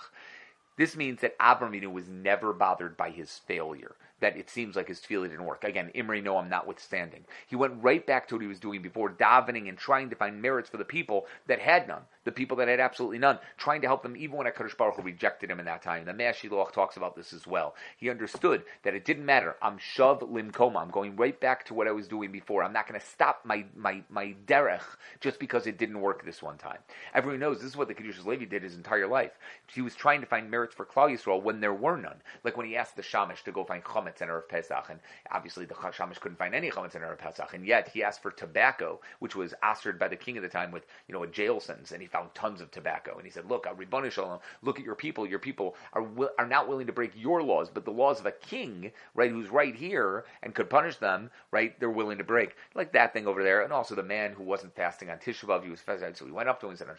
This 0.77 0.96
means 0.96 1.20
that 1.22 1.38
Avram 1.38 1.91
was 1.91 2.08
never 2.08 2.53
bothered 2.53 2.96
by 2.96 3.10
his 3.10 3.41
failure 3.46 3.96
that 4.22 4.38
it 4.38 4.50
seems 4.50 4.75
like 4.75 4.88
his 4.88 5.00
tefillah 5.00 5.30
didn't 5.30 5.46
work. 5.46 5.63
Again, 5.63 5.92
Imri 5.94 6.22
Noam 6.22 6.50
notwithstanding. 6.50 7.25
He 7.48 7.56
went 7.56 7.84
right 7.84 8.06
back 8.06 8.28
to 8.28 8.36
what 8.36 8.42
he 8.42 8.48
was 8.48 8.60
doing 8.60 8.82
before, 8.82 9.12
davening 9.12 9.68
and 9.68 9.78
trying 9.78 10.10
to 10.10 10.16
find 10.16 10.42
merits 10.42 10.70
for 10.70 10.78
the 10.78 10.86
people 10.86 11.25
that 11.48 11.60
had 11.60 11.88
none, 11.88 12.04
the 12.24 12.32
people 12.32 12.58
that 12.58 12.68
had 12.68 12.80
absolutely 12.80 13.18
none, 13.18 13.40
trying 13.58 13.82
to 13.82 13.88
help 13.88 14.04
them 14.04 14.16
even 14.16 14.38
when 14.38 14.48
HaKadosh 14.48 14.78
Baruch 14.78 14.96
Hu 14.96 15.01
rejected 15.01 15.51
him 15.51 15.60
in 15.60 15.66
that 15.66 15.82
time. 15.82 16.06
The 16.06 16.13
Mea 16.13 16.25
Shiloach 16.25 16.72
talks 16.72 16.98
about 16.98 17.16
this 17.16 17.34
as 17.34 17.46
well. 17.48 17.75
He 17.98 18.10
understood 18.10 18.63
that 18.84 18.94
it 18.94 19.06
didn't 19.06 19.25
matter. 19.25 19.56
I'm 19.62 19.78
Shav 19.78 20.22
Limkoma. 20.22 20.82
I'm 20.82 20.92
going 20.92 21.16
right 21.16 21.40
back 21.40 21.66
to 21.66 21.74
what 21.74 21.88
I 21.88 21.92
was 21.92 22.08
doing 22.08 22.32
before. 22.32 22.63
I'm 22.63 22.74
not 22.74 22.88
going 22.88 23.00
to 23.00 23.06
stop 23.06 23.42
my, 23.44 23.66
my, 23.75 24.04
my 24.10 24.36
derech 24.46 24.84
just 25.20 25.40
because 25.40 25.66
it 25.66 25.78
didn't 25.78 26.00
work 26.00 26.24
this 26.24 26.42
one 26.42 26.58
time. 26.58 26.78
Everyone 27.13 27.40
knows 27.40 27.58
this 27.58 27.72
is 27.72 27.78
what 27.78 27.88
the 27.88 27.96
Kedushas 27.96 28.25
Levi 28.25 28.46
did 28.46 28.63
his 28.63 28.75
entire 28.75 29.08
life. 29.08 29.32
He 29.74 29.82
was 29.82 29.96
trying 29.96 30.22
to 30.22 30.28
find 30.28 30.51
merits 30.51 30.75
for 30.75 30.86
Klal 30.86 31.12
Yisrael 31.12 31.42
when 31.42 31.60
there 31.60 31.74
were 31.74 31.98
none. 31.98 32.22
Like 32.44 32.56
when 32.56 32.68
he 32.68 32.75
asked 32.75 32.96
the 32.96 33.01
Shamish 33.01 33.44
to 33.44 33.51
go 33.51 33.63
find 33.63 33.84
Chomet 33.84 34.11
chametz 34.12 34.27
Erev 34.27 34.48
Pesach, 34.48 34.89
and 34.89 35.00
obviously 35.32 35.65
the 35.65 35.74
Shamish 35.74 36.20
couldn't 36.20 36.38
find 36.38 36.56
any 36.56 36.72
chametz 36.72 36.96
in 36.96 37.01
Erev 37.01 37.18
Pesach, 37.18 37.53
and 37.53 37.65
yet 37.65 37.89
he 37.89 38.03
asked 38.03 38.22
for 38.22 38.32
tobacco, 38.32 39.00
which 39.20 39.36
was 39.36 39.53
asked 39.63 39.88
by 40.00 40.08
the 40.08 40.15
king 40.15 40.38
at 40.38 40.44
the 40.44 40.50
time 40.50 40.72
with 40.72 40.86
you 41.08 41.13
know 41.13 41.24
a 41.24 41.27
jail 41.27 41.60
sentence, 41.60 41.91
and 41.91 42.01
he 42.01 42.08
found 42.08 42.34
tons 42.34 42.62
of 42.62 42.72
tobacco, 42.72 43.15
and 43.18 43.25
he 43.25 43.32
said, 43.32 43.46
"Look, 43.50 43.68
uh, 43.68 43.74
Ribbon 43.74 44.10
Shalom, 44.10 44.39
look 44.62 44.80
at 44.80 44.86
your 44.86 44.96
people. 44.96 45.27
Your 45.27 45.39
people 45.39 45.75
are 45.94 46.06
are 46.38 46.48
not 46.48 46.68
willing 46.68 46.88
to 46.88 46.94
break 46.94 47.12
your 47.15 47.41
laws, 47.44 47.70
but 47.70 47.86
the 47.86 47.91
laws 47.91 48.20
of 48.20 48.25
a 48.25 48.32
king, 48.32 48.91
right, 49.15 49.32
who's 49.32 49.50
right 49.50 49.75
here 49.75 50.25
and 50.44 50.53
could 50.56 50.70
punish 50.70 50.98
them, 50.98 51.32
right? 51.51 51.80
They're 51.80 51.89
willing 51.89 52.18
to 52.20 52.24
break, 52.24 52.56
like 52.75 52.91
that 52.94 53.13
thing 53.13 53.27
over 53.27 53.44
there, 53.44 53.62
and 53.62 53.74
also 53.74 53.96
the 53.96 54.03
man 54.03 54.34
who 54.34 54.44
wasn't 54.44 54.75
fasting 54.75 55.10
on 55.10 55.18
Tisha 55.18 55.46
B'av, 55.46 55.63
he 55.63 55.70
was 55.70 55.82
fasting, 55.82 56.13
so 56.15 56.25
he 56.25 56.32
went 56.32 56.50
up 56.50 56.60
to 56.60 56.65
him 56.68 56.72
and 56.72 56.80
said, 56.80 56.89
"On 56.89 56.98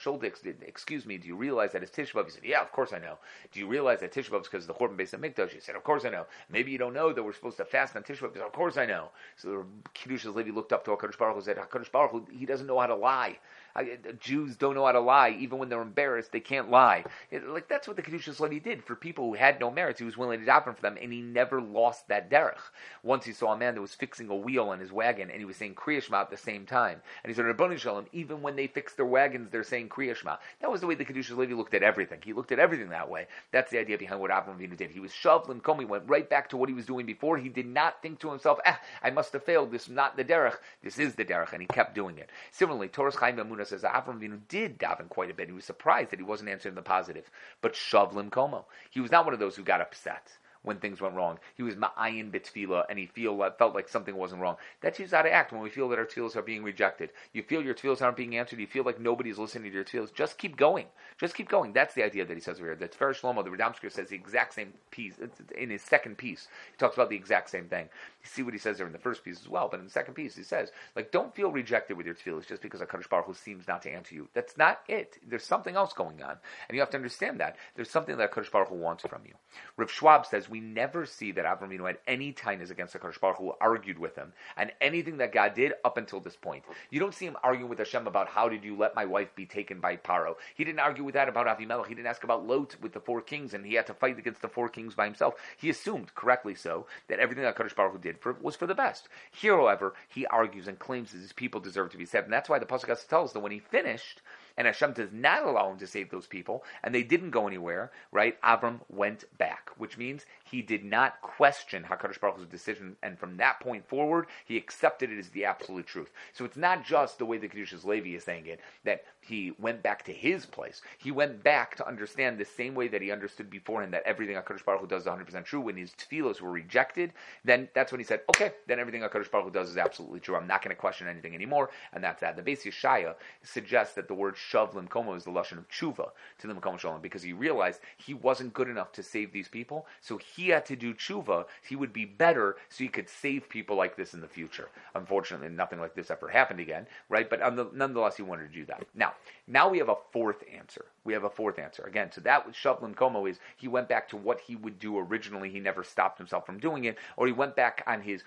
excuse 0.66 1.06
me, 1.06 1.18
do 1.18 1.28
you 1.28 1.36
realize 1.36 1.72
that 1.72 1.82
it's 1.82 1.92
Tisha 1.96 2.12
B'av?" 2.12 2.24
He 2.26 2.30
said, 2.30 2.44
"Yeah, 2.44 2.62
of 2.62 2.72
course 2.72 2.92
I 2.92 2.98
know. 2.98 3.18
Do 3.52 3.60
you 3.60 3.66
realize 3.66 4.00
that 4.00 4.12
Tisha 4.12 4.30
B'av 4.30 4.42
is 4.42 4.48
because 4.48 4.68
of 4.68 4.68
the 4.68 4.74
Churban 4.74 4.96
Beis 4.96 5.16
Hamikdash?" 5.16 5.50
He 5.50 5.60
said, 5.60 5.76
"Of 5.76 5.84
course 5.84 6.04
I 6.04 6.10
know. 6.10 6.26
Maybe 6.48 6.72
you 6.72 6.78
don't 6.78 6.94
know 6.94 7.01
that 7.10 7.22
we're 7.22 7.32
supposed 7.32 7.56
to 7.56 7.64
fast 7.64 7.96
on 7.96 8.02
Tisha 8.02 8.30
B'av. 8.30 8.36
Of 8.44 8.52
course 8.52 8.76
I 8.76 8.84
know. 8.84 9.08
So 9.36 9.48
the 9.48 9.64
Kedushas 9.98 10.34
Levi 10.34 10.50
looked 10.50 10.72
up 10.72 10.84
to 10.84 10.90
HaKadosh 10.90 11.16
Baruch 11.16 11.32
Hu 11.32 11.38
and 11.38 11.44
said, 11.44 11.56
HaKadosh 11.56 11.90
Baruch 11.90 12.10
Hu, 12.10 12.26
he 12.30 12.44
doesn't 12.44 12.66
know 12.66 12.78
how 12.78 12.86
to 12.86 12.94
lie. 12.94 13.38
I, 13.74 13.98
Jews 14.20 14.56
don't 14.56 14.74
know 14.74 14.84
how 14.84 14.92
to 14.92 15.00
lie. 15.00 15.30
Even 15.30 15.58
when 15.58 15.70
they're 15.70 15.80
embarrassed, 15.80 16.32
they 16.32 16.40
can't 16.40 16.70
lie. 16.70 17.04
It, 17.30 17.48
like 17.48 17.68
That's 17.68 17.88
what 17.88 17.96
the 17.96 18.02
Kedushas 18.02 18.38
Levi 18.38 18.58
did. 18.58 18.84
For 18.84 18.94
people 18.94 19.28
who 19.28 19.34
had 19.34 19.58
no 19.60 19.70
merits, 19.70 19.98
he 19.98 20.04
was 20.04 20.16
willing 20.18 20.40
to 20.40 20.46
daven 20.46 20.76
for 20.76 20.82
them, 20.82 20.98
and 21.00 21.12
he 21.12 21.22
never 21.22 21.60
lost 21.60 22.08
that 22.08 22.30
derech. 22.30 22.58
Once 23.02 23.24
he 23.24 23.32
saw 23.32 23.52
a 23.52 23.56
man 23.56 23.74
that 23.74 23.80
was 23.80 23.94
fixing 23.94 24.28
a 24.28 24.36
wheel 24.36 24.68
on 24.68 24.78
his 24.78 24.92
wagon, 24.92 25.30
and 25.30 25.38
he 25.38 25.46
was 25.46 25.56
saying 25.56 25.74
Kriya 25.74 26.02
Shema 26.02 26.20
at 26.20 26.30
the 26.30 26.36
same 26.36 26.66
time. 26.66 27.00
And 27.24 27.30
he 27.30 27.34
said, 27.34 27.46
Rabbanu 27.46 27.78
Shalom, 27.78 28.06
even 28.12 28.42
when 28.42 28.56
they 28.56 28.66
fix 28.66 28.94
their 28.94 29.06
wagons, 29.06 29.48
they're 29.50 29.64
saying 29.64 29.88
Kriya 29.88 30.16
Shema. 30.16 30.36
That 30.60 30.70
was 30.70 30.82
the 30.82 30.86
way 30.86 30.94
the 30.94 31.04
Kedushas 31.04 31.36
Levi 31.36 31.54
looked 31.54 31.74
at 31.74 31.82
everything. 31.82 32.20
He 32.22 32.34
looked 32.34 32.52
at 32.52 32.58
everything 32.58 32.90
that 32.90 33.08
way. 33.08 33.26
That's 33.52 33.70
the 33.70 33.78
idea 33.78 33.96
behind 33.96 34.20
what 34.20 34.30
Avram 34.30 34.58
Avinu 34.58 34.76
did. 34.76 34.90
He 34.90 35.00
was 35.00 35.12
and 35.24 35.62
He 35.78 35.84
went 35.84 36.08
right 36.08 36.28
back 36.28 36.48
to 36.50 36.56
what 36.56 36.68
he 36.68 36.74
was 36.74 36.81
doing 36.86 37.06
before. 37.06 37.38
He 37.38 37.48
did 37.48 37.66
not 37.66 38.02
think 38.02 38.18
to 38.20 38.30
himself, 38.30 38.58
ah, 38.66 38.80
I 39.02 39.10
must 39.10 39.32
have 39.32 39.44
failed. 39.44 39.70
This 39.70 39.84
is 39.84 39.90
not 39.90 40.16
the 40.16 40.24
derech. 40.24 40.56
This 40.82 40.98
is 40.98 41.14
the 41.14 41.24
derech. 41.24 41.52
And 41.52 41.60
he 41.60 41.66
kept 41.66 41.94
doing 41.94 42.18
it. 42.18 42.30
Similarly, 42.50 42.88
Torah 42.88 43.12
Chaim 43.16 43.36
Amuna 43.36 43.66
says 43.66 43.82
Avram 43.82 44.20
Avinu 44.20 44.40
did 44.48 44.78
daven 44.78 45.08
quite 45.08 45.30
a 45.30 45.34
bit. 45.34 45.48
He 45.48 45.54
was 45.54 45.64
surprised 45.64 46.10
that 46.10 46.18
he 46.18 46.24
wasn't 46.24 46.50
answering 46.50 46.74
the 46.74 46.82
positive. 46.82 47.30
But 47.60 47.74
Shavlim 47.74 48.30
Komo. 48.30 48.64
He 48.90 49.00
was 49.00 49.10
not 49.10 49.24
one 49.24 49.34
of 49.34 49.40
those 49.40 49.56
who 49.56 49.62
got 49.62 49.80
upset 49.80 50.32
when 50.62 50.78
things 50.78 51.00
went 51.00 51.14
wrong. 51.14 51.38
He 51.56 51.62
was 51.62 51.74
ma'ayin 51.76 52.30
bitfila, 52.30 52.84
and 52.88 52.98
he 52.98 53.06
feel 53.06 53.38
felt 53.58 53.74
like 53.74 53.88
something 53.88 54.16
wasn't 54.16 54.42
wrong. 54.42 54.56
That's 54.80 54.98
just 54.98 55.12
how 55.14 55.22
to 55.22 55.32
act 55.32 55.52
when 55.52 55.62
we 55.62 55.70
feel 55.70 55.88
that 55.88 55.98
our 55.98 56.04
tefillos 56.04 56.36
are 56.36 56.42
being 56.42 56.62
rejected. 56.62 57.10
You 57.32 57.42
feel 57.42 57.62
your 57.62 57.74
tefillos 57.74 58.02
aren't 58.02 58.16
being 58.16 58.36
answered. 58.36 58.60
You 58.60 58.66
feel 58.66 58.84
like 58.84 59.00
nobody's 59.00 59.38
listening 59.38 59.70
to 59.70 59.74
your 59.74 59.84
tefillos. 59.84 60.14
Just 60.14 60.38
keep 60.38 60.56
going. 60.56 60.86
Just 61.18 61.34
keep 61.34 61.48
going. 61.48 61.72
That's 61.72 61.94
the 61.94 62.04
idea 62.04 62.24
that 62.24 62.34
he 62.34 62.40
says 62.40 62.58
over 62.58 62.66
here. 62.66 62.76
That 62.76 62.96
Tiferes 62.96 63.20
Shlomo, 63.20 63.44
the 63.44 63.50
Radomsker, 63.50 63.90
says 63.90 64.08
the 64.08 64.16
exact 64.16 64.54
same 64.54 64.72
piece 64.90 65.14
in 65.56 65.70
his 65.70 65.82
second 65.82 66.18
piece. 66.18 66.48
He 66.70 66.76
talks 66.78 66.96
about 66.96 67.10
the 67.10 67.16
exact 67.16 67.50
same 67.50 67.68
thing. 67.68 67.84
You 68.22 68.28
see 68.28 68.42
what 68.42 68.54
he 68.54 68.58
says 68.58 68.78
there 68.78 68.86
in 68.86 68.92
the 68.92 68.98
first 68.98 69.24
piece 69.24 69.40
as 69.40 69.48
well, 69.48 69.68
but 69.70 69.80
in 69.80 69.86
the 69.86 69.90
second 69.92 70.14
piece 70.14 70.36
he 70.36 70.42
says, 70.42 70.70
like, 70.94 71.10
don't 71.10 71.34
feel 71.34 71.50
rejected 71.50 71.96
with 71.96 72.06
your 72.06 72.14
tefillos 72.14 72.46
just 72.46 72.62
because 72.62 72.80
a 72.80 72.86
Kadosh 72.86 73.08
Baruch 73.08 73.26
Hu 73.26 73.34
seems 73.34 73.66
not 73.66 73.82
to 73.82 73.90
answer 73.90 74.14
you. 74.14 74.28
That's 74.34 74.56
not 74.56 74.80
it. 74.88 75.18
There's 75.26 75.44
something 75.44 75.74
else 75.74 75.92
going 75.92 76.22
on, 76.22 76.36
and 76.68 76.74
you 76.74 76.80
have 76.80 76.90
to 76.90 76.96
understand 76.96 77.40
that. 77.40 77.56
There's 77.74 77.90
something 77.90 78.16
that 78.16 78.32
Kadosh 78.32 78.50
Baruch 78.50 78.68
Hu 78.68 78.76
wants 78.76 79.02
from 79.02 79.22
you. 79.26 79.34
Rav 79.76 79.90
Schwab 79.90 80.26
says 80.26 80.48
we 80.52 80.60
never 80.60 81.06
see 81.06 81.32
that 81.32 81.46
Avram 81.46 81.86
had 81.86 81.96
any 82.06 82.30
tightness 82.30 82.68
against 82.68 82.92
the 82.92 82.98
Kadosh 82.98 83.18
Baruch 83.18 83.38
Hu, 83.38 83.54
argued 83.58 83.98
with 83.98 84.14
him, 84.14 84.34
and 84.58 84.70
anything 84.82 85.16
that 85.16 85.32
God 85.32 85.54
did 85.54 85.72
up 85.82 85.96
until 85.96 86.20
this 86.20 86.36
point. 86.36 86.62
You 86.90 87.00
don't 87.00 87.14
see 87.14 87.24
him 87.24 87.38
arguing 87.42 87.70
with 87.70 87.78
Hashem 87.78 88.06
about 88.06 88.28
how 88.28 88.50
did 88.50 88.62
you 88.62 88.76
let 88.76 88.94
my 88.94 89.06
wife 89.06 89.34
be 89.34 89.46
taken 89.46 89.80
by 89.80 89.96
Paro. 89.96 90.34
He 90.54 90.64
didn't 90.64 90.80
argue 90.80 91.04
with 91.04 91.14
that 91.14 91.30
about 91.30 91.46
Avimelech. 91.46 91.86
He 91.86 91.94
didn't 91.94 92.08
ask 92.08 92.22
about 92.22 92.46
Lot 92.46 92.76
with 92.82 92.92
the 92.92 93.00
four 93.00 93.22
kings, 93.22 93.54
and 93.54 93.64
he 93.64 93.74
had 93.74 93.86
to 93.86 93.94
fight 93.94 94.18
against 94.18 94.42
the 94.42 94.48
four 94.48 94.68
kings 94.68 94.94
by 94.94 95.06
himself. 95.06 95.36
He 95.56 95.70
assumed, 95.70 96.14
correctly 96.14 96.54
so, 96.54 96.86
that 97.08 97.18
everything 97.18 97.44
that 97.44 97.56
Kadosh 97.56 97.74
Baruch 97.74 97.94
Hu 97.94 97.98
did 97.98 98.18
for, 98.18 98.36
was 98.42 98.54
for 98.54 98.66
the 98.66 98.74
best. 98.74 99.08
Here, 99.30 99.56
however, 99.56 99.94
he 100.08 100.26
argues 100.26 100.68
and 100.68 100.78
claims 100.78 101.12
that 101.12 101.18
his 101.18 101.32
people 101.32 101.60
deserve 101.60 101.90
to 101.92 101.96
be 101.96 102.04
saved, 102.04 102.24
and 102.24 102.32
that's 102.32 102.50
why 102.50 102.58
the 102.58 102.66
pasuk 102.66 102.88
has 102.88 103.02
to 103.02 103.08
tell 103.08 103.24
us 103.24 103.32
that 103.32 103.40
when 103.40 103.52
he 103.52 103.58
finished, 103.58 104.20
and 104.56 104.66
Hashem 104.66 104.92
does 104.92 105.10
not 105.12 105.44
allow 105.44 105.70
him 105.70 105.78
to 105.78 105.86
save 105.86 106.10
those 106.10 106.26
people, 106.26 106.64
and 106.84 106.94
they 106.94 107.02
didn't 107.02 107.30
go 107.30 107.46
anywhere, 107.46 107.90
right? 108.12 108.40
Avram 108.42 108.80
went 108.88 109.24
back, 109.38 109.70
which 109.78 109.98
means 109.98 110.26
he 110.44 110.62
did 110.62 110.84
not 110.84 111.20
question 111.22 111.84
HaKadosh 111.84 112.20
Baruch 112.20 112.36
Hu's 112.36 112.46
decision, 112.46 112.96
and 113.02 113.18
from 113.18 113.36
that 113.38 113.60
point 113.60 113.88
forward, 113.88 114.26
he 114.44 114.56
accepted 114.56 115.10
it 115.10 115.18
as 115.18 115.30
the 115.30 115.44
absolute 115.44 115.86
truth. 115.86 116.12
So 116.32 116.44
it's 116.44 116.56
not 116.56 116.84
just 116.84 117.18
the 117.18 117.26
way 117.26 117.38
the 117.38 117.48
Kedushas 117.48 117.84
Levi 117.84 118.10
is 118.10 118.24
saying 118.24 118.46
it, 118.46 118.60
that 118.84 119.04
he 119.20 119.52
went 119.58 119.82
back 119.82 120.04
to 120.04 120.12
his 120.12 120.46
place. 120.46 120.82
He 120.98 121.10
went 121.10 121.42
back 121.42 121.76
to 121.76 121.86
understand 121.86 122.38
the 122.38 122.44
same 122.44 122.74
way 122.74 122.88
that 122.88 123.02
he 123.02 123.10
understood 123.10 123.50
before 123.50 123.62
beforehand 123.62 123.94
that 123.94 124.02
everything 124.04 124.36
HaKadosh 124.36 124.64
Baruch 124.64 124.80
Hu 124.82 124.86
does 124.86 125.02
is 125.02 125.08
100% 125.08 125.44
true. 125.44 125.60
When 125.60 125.76
his 125.76 125.92
tefillos 125.92 126.40
were 126.40 126.50
rejected, 126.50 127.12
then 127.44 127.68
that's 127.74 127.92
when 127.92 128.00
he 128.00 128.04
said, 128.04 128.20
okay, 128.28 128.52
then 128.66 128.78
everything 128.78 129.02
HaKadosh 129.02 129.30
Baruch 129.30 129.46
Hu 129.46 129.50
does 129.50 129.70
is 129.70 129.76
absolutely 129.76 130.20
true. 130.20 130.36
I'm 130.36 130.46
not 130.46 130.62
going 130.62 130.74
to 130.74 130.80
question 130.80 131.08
anything 131.08 131.34
anymore, 131.34 131.70
and 131.92 132.02
that's 132.02 132.20
that. 132.20 132.36
The 132.36 132.42
Beis 132.42 132.62
Yeshaya 132.62 133.14
suggests 133.42 133.94
that 133.94 134.08
the 134.08 134.14
word 134.14 134.36
shav 134.50 134.74
limkomo 134.74 135.16
is 135.16 135.24
the 135.24 135.30
lashon 135.30 135.58
of 135.58 135.68
tshuva 135.68 136.10
to 136.38 136.46
the 136.46 136.54
Makom 136.54 136.78
Shalom 136.78 137.00
because 137.00 137.22
he 137.22 137.32
realized 137.32 137.80
he 137.96 138.14
wasn't 138.14 138.52
good 138.52 138.68
enough 138.68 138.92
to 138.92 139.02
save 139.02 139.32
these 139.32 139.48
people, 139.48 139.86
so 140.00 140.18
he 140.18 140.48
had 140.48 140.66
to 140.66 140.76
do 140.76 140.94
tshuva. 140.94 141.46
He 141.68 141.76
would 141.76 141.92
be 141.92 142.04
better 142.04 142.56
so 142.68 142.84
he 142.84 142.88
could 142.88 143.08
save 143.08 143.48
people 143.48 143.76
like 143.76 143.96
this 143.96 144.14
in 144.14 144.20
the 144.20 144.28
future. 144.28 144.68
Unfortunately, 144.94 145.48
nothing 145.48 145.80
like 145.80 145.94
this 145.94 146.10
ever 146.10 146.28
happened 146.28 146.60
again, 146.60 146.86
right? 147.08 147.28
But 147.28 147.40
nonetheless, 147.74 148.16
he 148.16 148.22
wanted 148.22 148.52
to 148.52 148.58
do 148.58 148.64
that. 148.66 148.84
Now, 148.94 149.14
now 149.46 149.68
we 149.68 149.78
have 149.78 149.88
a 149.88 149.96
fourth 150.12 150.42
answer. 150.56 150.86
We 151.04 151.12
have 151.12 151.24
a 151.24 151.30
fourth 151.30 151.58
answer 151.58 151.82
again. 151.84 152.10
So 152.12 152.20
that 152.22 152.52
Shavlin 152.52 152.94
Como 152.94 153.26
is 153.26 153.40
he 153.56 153.68
went 153.68 153.88
back 153.88 154.08
to 154.10 154.16
what 154.16 154.40
he 154.40 154.56
would 154.56 154.78
do 154.78 154.98
originally. 154.98 155.50
He 155.50 155.60
never 155.60 155.82
stopped 155.84 156.18
himself 156.18 156.46
from 156.46 156.58
doing 156.58 156.84
it, 156.84 156.96
or 157.16 157.26
he 157.26 157.32
went 157.32 157.56
back 157.56 157.82
on 157.86 158.00
his 158.02 158.22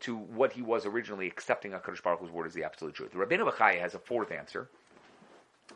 to 0.00 0.16
what 0.16 0.52
he 0.52 0.62
was 0.62 0.86
originally 0.86 1.26
accepting 1.26 1.72
Hakadosh 1.72 2.02
Baruch 2.02 2.20
Hu's 2.20 2.30
word 2.30 2.46
as 2.46 2.54
the 2.54 2.64
absolute 2.64 2.94
truth. 2.94 3.12
The 3.12 3.18
Rabbeinu 3.18 3.50
has 3.80 3.94
a 3.94 3.98
fourth 3.98 4.30
answer, 4.32 4.68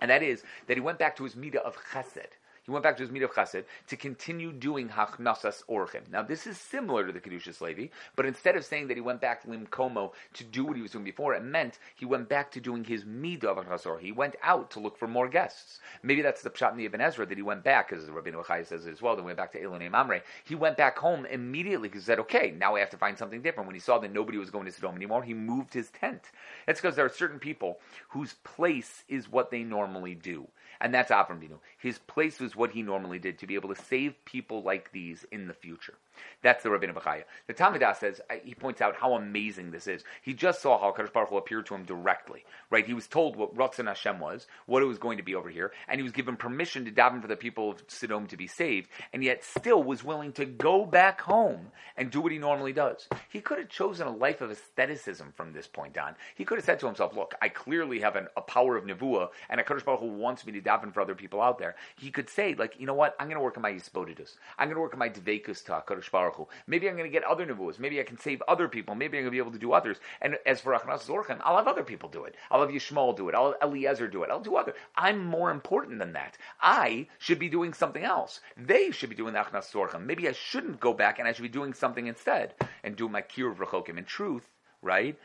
and 0.01 0.11
that 0.11 0.23
is 0.23 0.43
that 0.67 0.77
he 0.77 0.81
went 0.81 0.99
back 0.99 1.17
to 1.17 1.25
his 1.25 1.35
midah 1.35 1.57
of 1.57 1.77
chesed. 1.93 2.39
He 2.65 2.71
went 2.71 2.83
back 2.83 2.97
to 2.97 3.03
his 3.03 3.11
Midah 3.11 3.25
of 3.55 3.65
to 3.89 3.97
continue 3.97 4.51
doing 4.51 4.89
Hachnasas 4.89 5.65
Orchim. 5.67 6.11
Now, 6.11 6.23
this 6.23 6.47
is 6.47 6.57
similar 6.57 7.07
to 7.07 7.13
the 7.13 7.21
Kedushas 7.21 7.61
Levi, 7.61 7.89
but 8.17 8.25
instead 8.25 8.57
of 8.57 8.65
saying 8.65 8.89
that 8.89 8.97
he 8.97 9.03
went 9.03 9.21
back 9.21 9.45
Lim 9.47 9.67
Komo 9.67 10.13
to 10.33 10.45
do 10.45 10.65
what 10.65 10.77
he 10.77 10.81
was 10.81 10.93
doing 10.93 11.05
before, 11.05 11.35
it 11.35 11.43
meant 11.45 11.79
he 11.95 12.07
went 12.07 12.27
back 12.27 12.51
to 12.53 12.61
doing 12.61 12.83
his 12.83 13.05
Midah 13.05 13.45
of 13.45 14.01
He 14.01 14.13
went 14.13 14.37
out 14.43 14.71
to 14.71 14.81
look 14.81 14.97
for 14.97 15.07
more 15.07 15.29
guests. 15.29 15.81
Maybe 16.03 16.23
that's 16.23 16.41
the 16.41 16.49
Pshat 16.49 16.73
in 16.73 16.79
the 16.79 16.87
Ibn 16.87 17.03
Ezra 17.03 17.27
that 17.27 17.37
he 17.37 17.43
went 17.43 17.65
back, 17.65 17.93
as 17.93 18.09
Rabbi 18.09 18.31
Chai 18.31 18.63
says 18.63 18.87
as 18.87 19.03
well, 19.03 19.15
then 19.15 19.27
went 19.27 19.37
back 19.37 19.53
to 19.53 19.61
Elonei 19.61 19.91
Mamre. 19.91 20.23
He 20.45 20.55
went 20.55 20.79
back 20.79 20.97
home 20.97 21.27
immediately 21.27 21.89
because 21.89 22.05
he 22.05 22.07
said, 22.07 22.21
okay, 22.21 22.55
now 22.57 22.77
I 22.77 22.81
have 22.81 22.91
to 22.91 22.97
find 22.97 23.19
something 23.19 23.43
different. 23.43 23.67
When 23.67 23.77
he 23.77 23.81
saw 23.81 23.99
that 23.99 24.13
nobody 24.13 24.39
was 24.39 24.49
going 24.49 24.65
to 24.65 24.73
Sodom 24.73 24.97
anymore, 24.97 25.23
he 25.23 25.35
moved 25.35 25.75
his 25.75 25.91
tent. 25.91 26.31
That's 26.67 26.81
because 26.81 26.97
there 26.97 27.05
are 27.05 27.11
certain 27.11 27.39
people 27.39 27.79
whose 28.09 28.35
place 28.43 29.05
is 29.07 29.31
what 29.31 29.51
they 29.51 29.65
normally 29.65 30.15
do. 30.15 30.49
And 30.85 30.93
that's 30.93 31.11
Avram 31.11 31.41
Binu. 31.41 31.61
His 31.79 31.99
place 31.99 32.39
was 32.39 32.55
what 32.55 32.73
he 32.73 32.83
normally 32.83 33.19
did 33.19 33.39
to 33.39 33.47
be 33.47 33.55
able 33.55 33.75
to 33.75 33.83
save 33.85 34.23
people 34.27 34.63
like 34.63 34.93
these 34.93 35.25
in 35.33 35.49
the 35.49 35.55
future. 35.55 35.95
That's 36.43 36.63
the 36.63 36.69
Rabbeinu 36.69 36.95
Bechaya. 36.95 37.25
The 37.47 37.53
Talmud 37.53 37.83
says, 37.97 38.21
uh, 38.31 38.35
he 38.45 38.55
points 38.55 38.81
out 38.81 38.97
how 38.97 39.15
amazing 39.15 39.71
this 39.71 39.87
is. 39.87 40.05
He 40.23 40.35
just 40.35 40.61
saw 40.61 40.79
how 40.79 40.93
Kadosh 40.93 41.13
Baruch 41.13 41.31
Hu 41.31 41.37
appeared 41.37 41.67
to 41.67 41.75
him 41.75 41.85
directly, 41.85 42.45
right? 42.71 42.87
He 42.87 42.95
was 42.95 43.07
told 43.07 43.37
what 43.37 43.55
Ratzon 43.57 43.87
Hashem 43.87 44.21
was, 44.21 44.47
what 44.67 44.83
it 44.83 44.87
was 44.87 44.99
going 44.99 45.19
to 45.19 45.23
be 45.23 45.35
over 45.35 45.49
here, 45.49 45.73
and 45.89 45.99
he 45.99 46.03
was 46.03 46.13
given 46.13 46.37
permission 46.37 46.85
to 46.85 46.91
daven 46.91 47.21
for 47.23 47.29
the 47.29 47.37
people 47.37 47.71
of 47.71 47.83
Sodom 47.89 48.27
to 48.29 48.37
be 48.37 48.47
saved, 48.47 48.89
and 49.13 49.25
yet 49.25 49.45
still 49.45 49.83
was 49.83 50.05
willing 50.05 50.33
to 50.33 50.45
go 50.45 50.85
back 50.85 51.21
home 51.21 51.69
and 51.97 52.11
do 52.11 52.21
what 52.21 52.33
he 52.33 52.39
normally 52.39 52.73
does. 52.73 53.09
He 53.31 53.41
could 53.41 53.59
have 53.59 53.69
chosen 53.69 54.07
a 54.07 54.15
life 54.15 54.41
of 54.41 54.51
aestheticism 54.51 55.33
from 55.35 55.53
this 55.53 55.67
point 55.67 55.99
on. 55.99 56.15
He 56.35 56.45
could 56.45 56.59
have 56.59 56.65
said 56.65 56.81
to 56.81 56.87
himself, 56.87 57.17
look, 57.17 57.35
I 57.41 57.49
clearly 57.49 58.01
have 58.01 58.17
an, 58.17 58.29
a 58.37 58.41
power 58.41 58.77
of 58.77 58.85
Nevuah, 58.85 59.29
and 59.49 59.61
a 59.61 59.65
Kadosh 59.65 59.85
Baruch 59.85 60.01
Hu 60.01 60.07
wants 60.07 60.47
me 60.47 60.53
to 60.53 60.61
daven 60.61 60.93
for 60.93 61.01
other 61.01 61.15
people 61.15 61.41
out 61.41 61.59
there. 61.59 61.77
He 61.97 62.11
could 62.11 62.29
say, 62.29 62.55
like, 62.55 62.75
you 62.79 62.87
know 62.87 62.95
what, 62.95 63.15
I'm 63.19 63.27
going 63.27 63.39
to 63.39 63.45
work 63.45 63.57
on 63.57 63.63
my 63.63 63.73
Yisbodidus. 63.73 64.37
I'm 64.59 64.69
going 64.69 64.77
to 64.77 64.81
work 64.81 64.93
on 64.93 64.99
my 64.99 65.09
Dvekus 65.09 65.65
to 65.67 65.75
Baruch 66.11 66.37
Hu. 66.37 66.49
Maybe 66.67 66.89
I'm 66.89 66.97
going 66.97 67.11
to 67.11 67.13
get 67.13 67.25
other 67.25 67.47
nevuas. 67.47 67.79
Maybe 67.79 68.01
I 68.01 68.05
can 68.05 68.19
save 68.19 68.43
other 68.49 68.69
people. 68.69 68.95
Maybe 68.95 69.19
I'm 69.19 69.25
going 69.25 69.33
to 69.33 69.37
be 69.37 69.39
able 69.39 69.53
to 69.53 69.59
do 69.59 69.73
others. 69.73 69.99
And 70.21 70.37
as 70.47 70.61
for 70.61 70.73
Achnas 70.73 71.07
Zorchem, 71.07 71.41
I'll 71.43 71.57
have 71.57 71.69
other 71.69 71.83
people 71.83 72.09
do 72.09 72.25
it. 72.25 72.37
I'll 72.51 72.61
have 72.61 72.71
Yishmael 72.71 73.17
do 73.17 73.29
it. 73.29 73.35
I'll 73.35 73.53
have 73.53 73.71
Eliezer 73.71 74.09
do 74.09 74.23
it. 74.23 74.31
I'll 74.31 74.41
do 74.41 74.57
other. 74.57 74.75
I'm 74.97 75.25
more 75.25 75.51
important 75.51 75.99
than 75.99 76.13
that. 76.15 76.39
I 76.61 77.09
should 77.19 77.39
be 77.39 77.49
doing 77.49 77.73
something 77.73 78.05
else. 78.05 78.41
They 78.57 78.91
should 78.91 79.11
be 79.11 79.17
doing 79.17 79.35
the 79.35 79.41
Achnas 79.41 79.73
Zorchem. 79.73 80.05
Maybe 80.07 80.29
I 80.29 80.33
shouldn't 80.33 80.81
go 80.81 80.93
back 80.93 81.19
and 81.19 81.29
I 81.29 81.33
should 81.33 81.43
be 81.43 81.49
doing 81.49 81.75
something 81.75 82.07
instead 82.07 82.55
and 82.83 82.97
do 82.97 83.09
my 83.09 83.23
Kiruv 83.23 83.57
Rechokim. 83.57 83.99
In 83.99 84.05
truth, 84.05 84.49
right, 84.83 85.19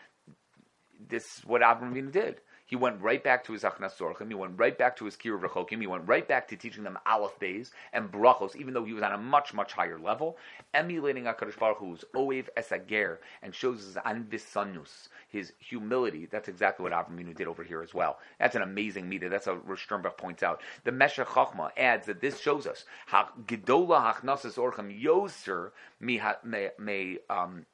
this 1.08 1.38
is 1.38 1.46
what 1.46 1.62
Avram 1.62 2.12
did. 2.12 2.42
He 2.70 2.76
went 2.76 3.02
right 3.02 3.24
back 3.24 3.44
to 3.46 3.54
his 3.54 3.64
Achnas 3.64 3.98
Sorchim. 3.98 4.28
He 4.28 4.36
went 4.36 4.60
right 4.60 4.78
back 4.78 4.96
to 4.98 5.06
his 5.06 5.16
Kiruv 5.16 5.42
Rechokim. 5.42 5.82
He 5.82 5.88
went 5.88 6.08
right 6.08 6.28
back 6.28 6.48
to 6.50 6.56
teaching 6.56 6.84
them 6.84 7.00
Aleph 7.04 7.40
Beis 7.40 7.72
and 7.94 8.12
Brachos, 8.12 8.56
even 8.56 8.76
though 8.76 8.86
he 8.86 8.94
was 8.94 9.02
on 9.02 9.12
a 9.12 9.18
much, 9.18 9.56
much 9.56 9.74
higher 9.74 9.98
level, 9.98 10.38
emulating 10.76 11.24
HaKadosh 11.24 11.58
Baruch 11.58 11.80
Hu's 11.80 12.06
Oev 12.14 12.46
Esager 12.56 13.18
and 13.42 13.56
shows 13.56 13.84
his 13.84 13.96
Anvisanus, 13.96 15.08
his 15.30 15.52
humility. 15.58 16.28
That's 16.30 16.48
exactly 16.48 16.84
what 16.84 16.94
Avram 16.94 17.36
did 17.36 17.48
over 17.48 17.64
here 17.64 17.82
as 17.82 17.96
well. 17.96 18.20
That's 18.40 18.56
an 18.56 18.62
amazing 18.62 19.10
meter. 19.10 19.30
That's 19.30 19.48
what 19.48 19.80
Sternberg 19.80 20.18
points 20.18 20.44
out. 20.44 20.62
The 20.84 20.92
Meshech 20.92 21.26
Chochma 21.26 21.72
adds 21.76 22.06
that 22.06 22.22
this 22.22 22.40
shows 22.40 22.68
us 22.68 22.86
how 23.08 23.30
Gedola 23.48 24.14
Hachnasas 24.14 24.60
Orchim 24.60 25.04
Yoser 25.04 25.72
may 26.00 27.18
um, 27.32 27.66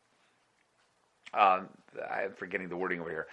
um, 1.33 1.67
I'm 1.99 2.33
forgetting 2.33 2.69
the 2.69 2.77
wording 2.77 2.99
over 2.99 3.09
here. 3.09 3.27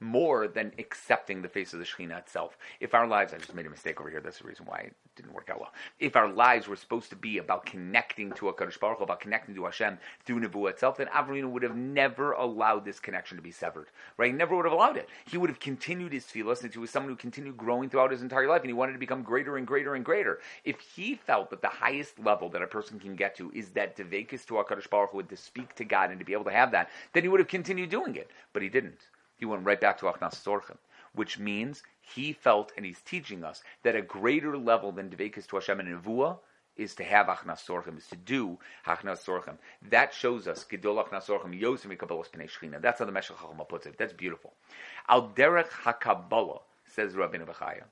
More 0.00 0.48
than 0.48 0.72
accepting 0.78 1.42
the 1.42 1.48
face 1.48 1.72
of 1.72 1.78
the 1.78 1.84
Shechina 1.84 2.18
itself. 2.18 2.58
If 2.80 2.94
our 2.94 3.06
lives, 3.06 3.32
I 3.32 3.38
just 3.38 3.54
made 3.54 3.66
a 3.66 3.70
mistake 3.70 4.00
over 4.00 4.10
here. 4.10 4.20
That's 4.20 4.38
the 4.38 4.48
reason 4.48 4.66
why 4.66 4.78
it 4.78 4.94
didn't 5.16 5.34
work 5.34 5.50
out 5.50 5.60
well. 5.60 5.72
If 5.98 6.16
our 6.16 6.28
lives 6.28 6.68
were 6.68 6.76
supposed 6.76 7.10
to 7.10 7.16
be 7.16 7.38
about 7.38 7.66
connecting 7.66 8.32
to 8.32 8.48
a 8.48 8.54
Kadosh 8.54 8.78
Baruch 8.78 8.98
Hu, 8.98 9.04
about 9.04 9.20
connecting 9.20 9.54
to 9.54 9.64
Hashem 9.64 9.98
through 10.24 10.40
Nebuah 10.40 10.70
itself, 10.70 10.96
then 10.96 11.08
Avraham 11.08 11.50
would 11.50 11.62
have 11.62 11.76
never 11.76 12.32
allowed 12.32 12.84
this 12.84 13.00
connection 13.00 13.36
to 13.36 13.42
be 13.42 13.50
severed. 13.50 13.88
Right? 14.16 14.30
He 14.30 14.36
never 14.36 14.56
would 14.56 14.64
have 14.64 14.72
allowed 14.72 14.96
it. 14.96 15.08
He 15.26 15.38
would 15.38 15.50
have 15.50 15.60
continued 15.60 16.12
his 16.12 16.24
tefillah 16.24 16.56
since 16.56 16.74
he 16.74 16.78
was 16.78 16.90
someone 16.90 17.12
who 17.12 17.16
continued 17.16 17.56
growing 17.56 17.90
throughout 17.90 18.12
his 18.12 18.22
entire 18.22 18.48
life, 18.48 18.62
and 18.62 18.70
he 18.70 18.74
wanted 18.74 18.92
to 18.92 18.98
become 18.98 19.22
greater 19.22 19.56
and 19.56 19.66
greater 19.66 19.94
and 19.94 20.04
greater. 20.04 20.40
If 20.64 20.80
he 20.80 21.14
felt 21.14 21.50
that 21.50 21.62
the 21.62 21.68
highest 21.68 22.18
level 22.18 22.48
that 22.50 22.62
a 22.62 22.66
person 22.66 22.98
can 22.98 23.16
get 23.16 23.36
to 23.36 23.50
is 23.54 23.70
that 23.70 23.96
devekis 23.96 24.46
to 24.46 24.58
a 24.58 24.64
Kadosh 24.64 24.88
Baruch 24.88 25.10
Hu, 25.10 25.22
to 25.30 25.36
speak 25.36 25.74
to 25.76 25.84
God 25.84 26.10
and 26.10 26.18
to 26.18 26.24
be 26.24 26.32
able 26.32 26.44
to 26.44 26.50
have 26.50 26.72
that, 26.72 26.90
then 27.12 27.22
he 27.22 27.28
would 27.28 27.40
have 27.40 27.48
continued 27.48 27.90
doing 27.90 28.14
it. 28.16 28.30
But 28.52 28.62
he 28.62 28.68
didn't. 28.68 29.08
He 29.36 29.46
went 29.46 29.64
right 29.64 29.80
back 29.80 29.98
to 29.98 30.04
Achnas 30.04 30.34
Sorchim, 30.44 30.76
which 31.14 31.38
means 31.38 31.82
he 32.02 32.32
felt, 32.34 32.72
and 32.76 32.84
he's 32.84 33.00
teaching 33.00 33.42
us, 33.42 33.62
that 33.82 33.96
a 33.96 34.02
greater 34.02 34.58
level 34.58 34.92
than 34.92 35.08
Devekas 35.08 35.46
to 35.48 35.56
Hashem 35.56 35.80
and 35.80 35.88
Nevuah 35.88 36.38
is 36.76 36.94
to 36.96 37.04
have 37.04 37.26
Achnas 37.26 37.64
Sorchim, 37.64 37.96
is 37.96 38.06
to 38.08 38.16
do 38.16 38.58
Achnas 38.86 39.24
Sorchim. 39.24 39.56
That 39.88 40.12
shows 40.12 40.46
us 40.46 40.64
Gedol 40.70 41.04
Achnas 41.04 41.24
Sorchim 41.24 41.58
Yosim 41.58 41.96
Kabbalah 41.98 42.24
Pnei 42.24 42.50
Shechina. 42.50 42.80
That's 42.80 42.98
how 42.98 43.06
the 43.06 43.12
Meshech 43.12 43.36
Chochma 43.36 43.68
puts 43.68 43.86
it. 43.86 43.96
That's 43.96 44.12
beautiful. 44.12 44.52
Al 45.08 45.30
Derech 45.30 45.68
HaKabbalah, 45.68 46.60
says 46.86 47.14
Rabbeinu 47.14 47.46
Bechaya, 47.46 47.84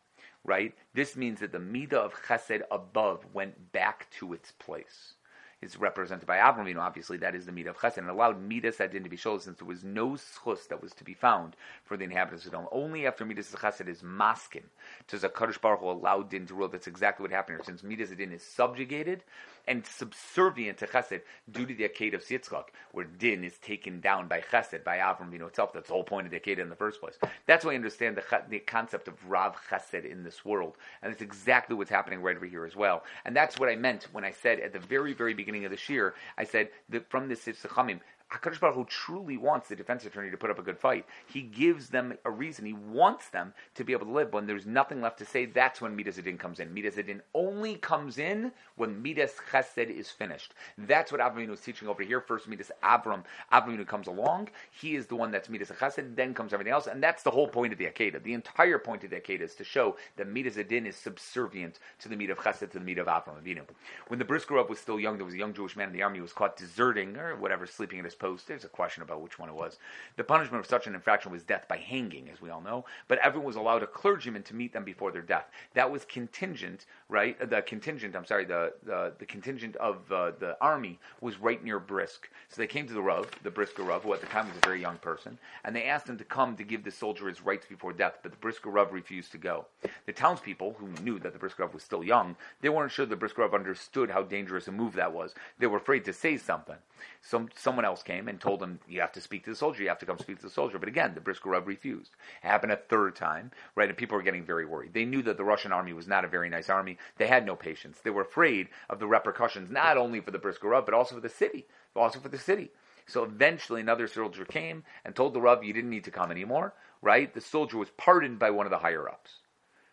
right? 0.44 0.74
This 0.94 1.16
means 1.16 1.40
that 1.40 1.52
the 1.52 1.58
Midah 1.58 1.94
of 1.94 2.14
Chesed 2.14 2.62
above 2.70 3.24
went 3.32 3.72
back 3.72 4.06
to 4.18 4.32
its 4.32 4.52
place 4.52 5.14
is 5.60 5.76
represented 5.76 6.26
by 6.26 6.36
Avram 6.36 6.68
Obviously, 6.78 7.16
that 7.18 7.34
is 7.34 7.46
the 7.46 7.52
Midah 7.52 7.70
of 7.70 7.78
Chesed, 7.78 7.98
and 7.98 8.08
allowed 8.08 8.40
Midas 8.40 8.80
Adin 8.80 9.02
to 9.02 9.10
be 9.10 9.16
shown 9.16 9.40
since 9.40 9.58
there 9.58 9.66
was 9.66 9.82
no 9.82 10.10
schus 10.10 10.68
that 10.68 10.80
was 10.80 10.92
to 10.92 11.04
be 11.04 11.14
found 11.14 11.56
for 11.84 11.96
the 11.96 12.04
inhabitants 12.04 12.46
of 12.46 12.52
Sodom. 12.52 12.68
Only 12.70 13.06
after 13.06 13.24
Midas 13.24 13.50
Chesed 13.52 13.88
is 13.88 14.02
maskin 14.02 14.64
does 15.08 15.24
a 15.24 15.28
Kaddish 15.28 15.58
Baruch 15.58 15.80
Hu 15.80 15.90
allow 15.90 16.22
Din 16.22 16.46
to 16.46 16.54
rule. 16.54 16.68
That's 16.68 16.86
exactly 16.86 17.24
what 17.24 17.32
happened 17.32 17.58
here. 17.58 17.64
Since 17.64 17.82
Midas 17.82 18.12
Adin 18.12 18.32
is 18.32 18.42
subjugated 18.42 19.24
and 19.66 19.84
subservient 19.84 20.78
to 20.78 20.86
Chesed 20.86 21.20
due 21.50 21.66
to 21.66 21.74
the 21.74 21.88
Akedah 21.88 22.14
of 22.14 22.24
Sitzchak, 22.24 22.68
where 22.92 23.04
Din 23.04 23.44
is 23.44 23.58
taken 23.58 24.00
down 24.00 24.28
by 24.28 24.40
Chesed, 24.40 24.84
by 24.84 24.98
Avram 24.98 25.34
itself. 25.46 25.72
That's 25.72 25.88
the 25.88 25.92
whole 25.92 26.04
point 26.04 26.26
of 26.26 26.30
the 26.30 26.40
Akedah 26.40 26.60
in 26.60 26.70
the 26.70 26.76
first 26.76 27.00
place. 27.00 27.18
That's 27.46 27.64
why 27.64 27.72
I 27.72 27.76
understand 27.76 28.16
the, 28.16 28.42
the 28.48 28.60
concept 28.60 29.08
of 29.08 29.28
Rav 29.28 29.56
Chesed 29.70 30.10
in 30.10 30.22
this 30.22 30.44
world, 30.44 30.76
and 31.02 31.12
that's 31.12 31.22
exactly 31.22 31.76
what's 31.76 31.90
happening 31.90 32.22
right 32.22 32.36
over 32.36 32.46
here 32.46 32.64
as 32.64 32.76
well. 32.76 33.04
And 33.24 33.36
that's 33.36 33.58
what 33.58 33.68
I 33.68 33.76
meant 33.76 34.06
when 34.12 34.24
I 34.24 34.30
said 34.30 34.60
at 34.60 34.72
the 34.72 34.78
very, 34.78 35.12
very 35.12 35.34
beginning 35.34 35.47
beginning 35.48 35.64
of 35.64 35.70
the 35.72 35.92
year, 35.92 36.14
I 36.36 36.44
said 36.44 36.68
that 36.90 37.08
from 37.08 37.28
this 37.28 37.40
Sifsei 37.44 37.68
Chachamim, 37.68 38.00
Hakadosh 38.32 38.60
Baruch 38.60 38.74
Hu 38.74 38.84
truly 38.84 39.38
wants 39.38 39.68
the 39.68 39.76
defense 39.76 40.04
attorney 40.04 40.30
to 40.30 40.36
put 40.36 40.50
up 40.50 40.58
a 40.58 40.62
good 40.62 40.78
fight. 40.78 41.06
He 41.26 41.40
gives 41.40 41.88
them 41.88 42.18
a 42.26 42.30
reason. 42.30 42.66
He 42.66 42.74
wants 42.74 43.30
them 43.30 43.54
to 43.74 43.84
be 43.84 43.94
able 43.94 44.04
to 44.04 44.12
live. 44.12 44.34
When 44.34 44.46
there's 44.46 44.66
nothing 44.66 45.00
left 45.00 45.18
to 45.18 45.24
say, 45.24 45.46
that's 45.46 45.80
when 45.80 45.96
Midas 45.96 46.18
Adin 46.18 46.36
comes 46.36 46.60
in. 46.60 46.74
Midas 46.74 46.98
Adin 46.98 47.22
only 47.34 47.76
comes 47.76 48.18
in 48.18 48.52
when 48.76 49.00
Midas 49.02 49.32
Chesed 49.50 49.88
is 49.88 50.10
finished. 50.10 50.52
That's 50.76 51.10
what 51.10 51.22
Avram 51.22 51.50
is 51.50 51.60
teaching 51.60 51.88
over 51.88 52.02
here. 52.02 52.20
First, 52.20 52.48
Midas 52.48 52.70
Avram. 52.82 53.24
Avram 53.50 53.86
comes 53.86 54.08
along. 54.08 54.50
He 54.70 54.94
is 54.94 55.06
the 55.06 55.16
one 55.16 55.30
that's 55.30 55.48
Midas 55.48 55.70
Chesed. 55.70 56.14
Then 56.14 56.34
comes 56.34 56.52
everything 56.52 56.74
else, 56.74 56.86
and 56.86 57.02
that's 57.02 57.22
the 57.22 57.30
whole 57.30 57.48
point 57.48 57.72
of 57.72 57.78
the 57.78 57.86
Akedah. 57.86 58.22
The 58.22 58.34
entire 58.34 58.78
point 58.78 59.04
of 59.04 59.10
the 59.10 59.16
Akedah 59.16 59.40
is 59.40 59.54
to 59.54 59.64
show 59.64 59.96
that 60.16 60.28
Midas 60.28 60.58
Adin 60.58 60.84
is 60.84 60.96
subservient 60.96 61.78
to 62.00 62.10
the 62.10 62.16
Midah 62.16 62.32
of 62.32 62.38
Chesed, 62.38 62.72
to 62.72 62.78
the 62.78 62.84
Midah 62.84 63.00
of 63.00 63.06
Avram 63.06 63.42
Avinu. 63.42 63.62
When 64.08 64.18
the 64.18 64.26
Brisker 64.26 64.58
up 64.58 64.68
was 64.68 64.78
still 64.78 65.00
young, 65.00 65.16
there 65.16 65.24
was 65.24 65.34
a 65.34 65.38
young 65.38 65.54
Jewish 65.54 65.76
man 65.76 65.88
in 65.88 65.94
the 65.94 66.02
army 66.02 66.18
who 66.18 66.24
was 66.24 66.34
caught 66.34 66.58
deserting 66.58 67.16
or 67.16 67.34
whatever, 67.36 67.66
sleeping 67.66 67.98
in 67.98 68.04
his 68.04 68.17
There's 68.18 68.64
a 68.64 68.68
question 68.68 69.02
about 69.02 69.20
which 69.22 69.38
one 69.38 69.48
it 69.48 69.54
was. 69.54 69.78
The 70.16 70.24
punishment 70.24 70.64
of 70.64 70.68
such 70.68 70.86
an 70.86 70.94
infraction 70.94 71.32
was 71.32 71.42
death 71.42 71.66
by 71.68 71.76
hanging, 71.76 72.28
as 72.30 72.40
we 72.40 72.50
all 72.50 72.60
know, 72.60 72.84
but 73.06 73.18
everyone 73.18 73.46
was 73.46 73.56
allowed 73.56 73.82
a 73.82 73.86
clergyman 73.86 74.42
to 74.44 74.54
meet 74.54 74.72
them 74.72 74.84
before 74.84 75.12
their 75.12 75.22
death. 75.22 75.46
That 75.74 75.90
was 75.90 76.04
contingent, 76.04 76.86
right? 77.08 77.40
Uh, 77.40 77.46
the 77.46 77.62
contingent, 77.62 78.16
I'm 78.16 78.24
sorry, 78.24 78.44
the, 78.44 78.72
the, 78.84 79.12
the 79.18 79.26
contingent 79.26 79.76
of 79.76 80.10
uh, 80.10 80.32
the 80.38 80.56
army 80.60 80.98
was 81.20 81.38
right 81.38 81.62
near 81.62 81.78
Brisk. 81.78 82.28
So 82.48 82.60
they 82.60 82.66
came 82.66 82.86
to 82.88 82.94
the 82.94 83.02
Rav, 83.02 83.30
the 83.42 83.50
Brisker 83.50 83.82
Rav, 83.82 84.02
who 84.02 84.12
at 84.14 84.20
the 84.20 84.26
time 84.26 84.48
was 84.48 84.56
a 84.56 84.66
very 84.66 84.80
young 84.80 84.98
person, 84.98 85.38
and 85.64 85.74
they 85.74 85.84
asked 85.84 86.08
him 86.08 86.18
to 86.18 86.24
come 86.24 86.56
to 86.56 86.64
give 86.64 86.84
the 86.84 86.90
soldier 86.90 87.28
his 87.28 87.42
rights 87.42 87.66
before 87.66 87.92
death, 87.92 88.18
but 88.22 88.32
the 88.32 88.38
Brisker 88.38 88.70
Rav 88.70 88.92
refused 88.92 89.32
to 89.32 89.38
go. 89.38 89.66
The 90.06 90.12
townspeople, 90.12 90.76
who 90.78 90.88
knew 91.02 91.18
that 91.20 91.32
the 91.32 91.38
Brisker 91.38 91.62
Rav 91.62 91.74
was 91.74 91.82
still 91.82 92.02
young, 92.02 92.36
they 92.60 92.68
weren't 92.68 92.92
sure 92.92 93.06
the 93.06 93.16
Brisker 93.16 93.42
Rav 93.42 93.54
understood 93.54 94.10
how 94.10 94.22
dangerous 94.22 94.68
a 94.68 94.72
move 94.72 94.94
that 94.94 95.12
was. 95.12 95.34
They 95.58 95.66
were 95.66 95.78
afraid 95.78 96.04
to 96.06 96.12
say 96.12 96.36
something. 96.36 96.76
Some, 97.20 97.48
someone 97.54 97.84
else 97.84 98.02
came 98.08 98.26
and 98.26 98.40
told 98.40 98.62
him, 98.62 98.80
you 98.88 99.00
have 99.00 99.12
to 99.12 99.20
speak 99.20 99.44
to 99.44 99.50
the 99.50 99.56
soldier, 99.56 99.82
you 99.82 99.88
have 99.90 99.98
to 99.98 100.06
come 100.06 100.18
speak 100.18 100.38
to 100.38 100.46
the 100.46 100.50
soldier. 100.50 100.78
But 100.78 100.88
again, 100.88 101.12
the 101.14 101.20
Brisker 101.20 101.50
Rav 101.50 101.66
refused. 101.66 102.12
It 102.42 102.46
happened 102.46 102.72
a 102.72 102.76
third 102.76 103.14
time, 103.14 103.50
right? 103.74 103.88
And 103.88 103.98
people 103.98 104.16
were 104.16 104.22
getting 104.22 104.44
very 104.44 104.64
worried. 104.64 104.94
They 104.94 105.04
knew 105.04 105.22
that 105.22 105.36
the 105.36 105.44
Russian 105.44 105.72
army 105.72 105.92
was 105.92 106.08
not 106.08 106.24
a 106.24 106.28
very 106.28 106.48
nice 106.48 106.70
army. 106.70 106.96
They 107.18 107.26
had 107.26 107.44
no 107.44 107.54
patience. 107.54 107.98
They 108.02 108.10
were 108.10 108.22
afraid 108.22 108.68
of 108.88 108.98
the 108.98 109.06
repercussions, 109.06 109.70
not 109.70 109.98
only 109.98 110.20
for 110.20 110.30
the 110.30 110.38
Brisker 110.38 110.68
Rav, 110.68 110.86
but 110.86 110.94
also 110.94 111.16
for 111.16 111.20
the 111.20 111.28
city, 111.28 111.66
also 111.94 112.18
for 112.18 112.30
the 112.30 112.38
city. 112.38 112.70
So 113.06 113.24
eventually 113.24 113.82
another 113.82 114.08
soldier 114.08 114.44
came 114.44 114.84
and 115.04 115.14
told 115.14 115.34
the 115.34 115.40
Rav, 115.40 115.62
you 115.62 115.74
didn't 115.74 115.90
need 115.90 116.04
to 116.04 116.10
come 116.10 116.30
anymore, 116.30 116.74
right? 117.02 117.32
The 117.32 117.40
soldier 117.40 117.76
was 117.76 117.90
pardoned 117.96 118.38
by 118.38 118.50
one 118.50 118.66
of 118.66 118.70
the 118.70 118.78
higher 118.78 119.08
ups. 119.08 119.32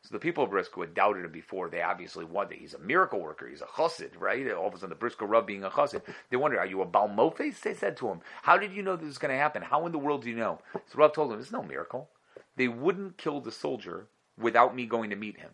So 0.06 0.13
the 0.13 0.20
people 0.20 0.44
of 0.44 0.52
who 0.52 0.82
had 0.82 0.94
doubted 0.94 1.26
him 1.26 1.32
before, 1.32 1.68
they 1.68 1.82
obviously 1.82 2.26
wondered. 2.26 2.60
He's 2.60 2.76
a 2.76 2.80
miracle 2.80 3.20
worker. 3.20 3.48
He's 3.48 3.63
a 3.63 3.65
chassid, 3.65 4.12
right? 4.20 4.52
All 4.52 4.68
of 4.68 4.76
a 4.76 4.78
sudden, 4.78 4.89
the 4.89 4.96
Brisker 4.96 5.26
Rav 5.26 5.48
being 5.48 5.63
a 5.63 5.70
chassid. 5.72 6.04
They 6.30 6.38
wondered, 6.38 6.60
are 6.60 6.68
you 6.68 6.84
a 6.84 6.86
Balmofes? 6.86 7.60
They 7.62 7.74
said 7.74 7.98
to 7.98 8.10
him, 8.10 8.22
how 8.44 8.56
did 8.56 8.72
you 8.72 8.84
know 8.84 8.96
this 8.96 9.08
was 9.08 9.18
going 9.18 9.34
to 9.34 9.38
happen? 9.38 9.63
How 9.63 9.88
in 9.88 9.91
the 9.91 9.98
world 9.98 10.22
do 10.22 10.30
you 10.30 10.36
know? 10.36 10.60
So 10.74 11.00
Rav 11.00 11.13
told 11.13 11.32
them, 11.32 11.39
it's 11.39 11.52
no 11.52 11.63
miracle. 11.63 12.10
They 12.56 12.68
wouldn't 12.68 13.18
kill 13.18 13.41
the 13.41 13.52
soldier 13.52 14.06
without 14.39 14.76
me 14.76 14.86
going 14.86 15.10
to 15.10 15.15
meet 15.15 15.39
him. 15.39 15.50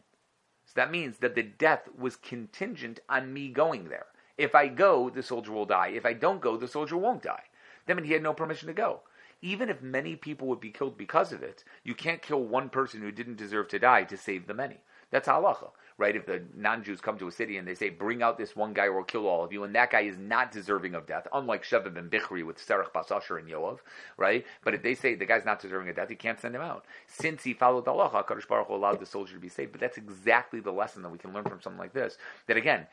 So 0.65 0.73
that 0.75 0.91
means 0.91 1.19
that 1.19 1.35
the 1.35 1.43
death 1.43 1.87
was 1.97 2.17
contingent 2.17 2.99
on 3.07 3.33
me 3.33 3.47
going 3.47 3.87
there. 3.87 4.07
If 4.37 4.53
I 4.53 4.67
go, 4.67 5.09
the 5.09 5.23
soldier 5.23 5.53
will 5.53 5.65
die. 5.65 5.93
If 5.95 6.05
I 6.05 6.11
don't 6.11 6.41
go, 6.41 6.57
the 6.57 6.67
soldier 6.67 6.97
won't 6.97 7.23
die. 7.23 7.43
That 7.85 7.95
means 7.95 8.07
he 8.07 8.13
had 8.13 8.23
no 8.23 8.33
permission 8.33 8.67
to 8.67 8.73
go. 8.73 8.99
Even 9.41 9.69
if 9.69 9.81
many 9.81 10.15
people 10.15 10.47
would 10.47 10.59
be 10.59 10.69
killed 10.69 10.97
because 10.97 11.31
of 11.31 11.41
it, 11.41 11.63
you 11.83 11.95
can't 11.95 12.21
kill 12.21 12.43
one 12.43 12.69
person 12.69 13.01
who 13.01 13.11
didn't 13.11 13.37
deserve 13.37 13.67
to 13.69 13.79
die 13.79 14.03
to 14.03 14.17
save 14.17 14.47
the 14.47 14.53
many. 14.53 14.77
That's 15.09 15.27
halacha 15.27 15.71
right? 16.01 16.15
If 16.15 16.25
the 16.25 16.41
non-Jews 16.55 16.99
come 16.99 17.19
to 17.19 17.27
a 17.27 17.31
city 17.31 17.57
and 17.57 17.67
they 17.67 17.75
say, 17.75 17.89
"Bring 17.89 18.23
out 18.23 18.35
this 18.35 18.55
one 18.55 18.73
guy, 18.73 18.85
or 18.85 18.93
we'll 18.93 19.03
kill 19.03 19.27
all 19.27 19.43
of 19.43 19.53
you," 19.53 19.63
and 19.63 19.75
that 19.75 19.91
guy 19.91 20.01
is 20.01 20.17
not 20.17 20.51
deserving 20.51 20.95
of 20.95 21.05
death, 21.05 21.27
unlike 21.31 21.63
Sheva 21.63 21.93
ben 21.93 22.09
Bichri 22.09 22.43
with 22.43 22.57
Serach 22.57 22.91
Bas 22.91 23.11
Asher 23.11 23.37
and 23.37 23.47
Yoav, 23.47 23.79
right? 24.17 24.43
But 24.63 24.73
if 24.73 24.81
they 24.81 24.95
say 24.95 25.13
the 25.13 25.27
guy's 25.27 25.45
not 25.45 25.59
deserving 25.59 25.89
of 25.89 25.95
death, 25.95 26.09
you 26.09 26.17
can't 26.17 26.39
send 26.39 26.55
him 26.55 26.61
out. 26.61 26.85
Since 27.05 27.43
he 27.43 27.53
followed 27.53 27.85
the 27.85 27.91
Allah, 27.91 28.09
Kadosh 28.27 28.47
Baruch 28.47 28.67
Hu 28.67 28.73
allowed 28.73 28.99
the 28.99 29.05
soldier 29.05 29.35
to 29.35 29.39
be 29.39 29.47
saved. 29.47 29.71
But 29.71 29.81
that's 29.81 29.97
exactly 29.97 30.59
the 30.59 30.73
lesson 30.73 31.03
that 31.03 31.09
we 31.09 31.19
can 31.19 31.33
learn 31.33 31.43
from 31.43 31.61
something 31.61 31.79
like 31.79 31.93
this. 31.93 32.17
That 32.47 32.57
again, 32.57 32.87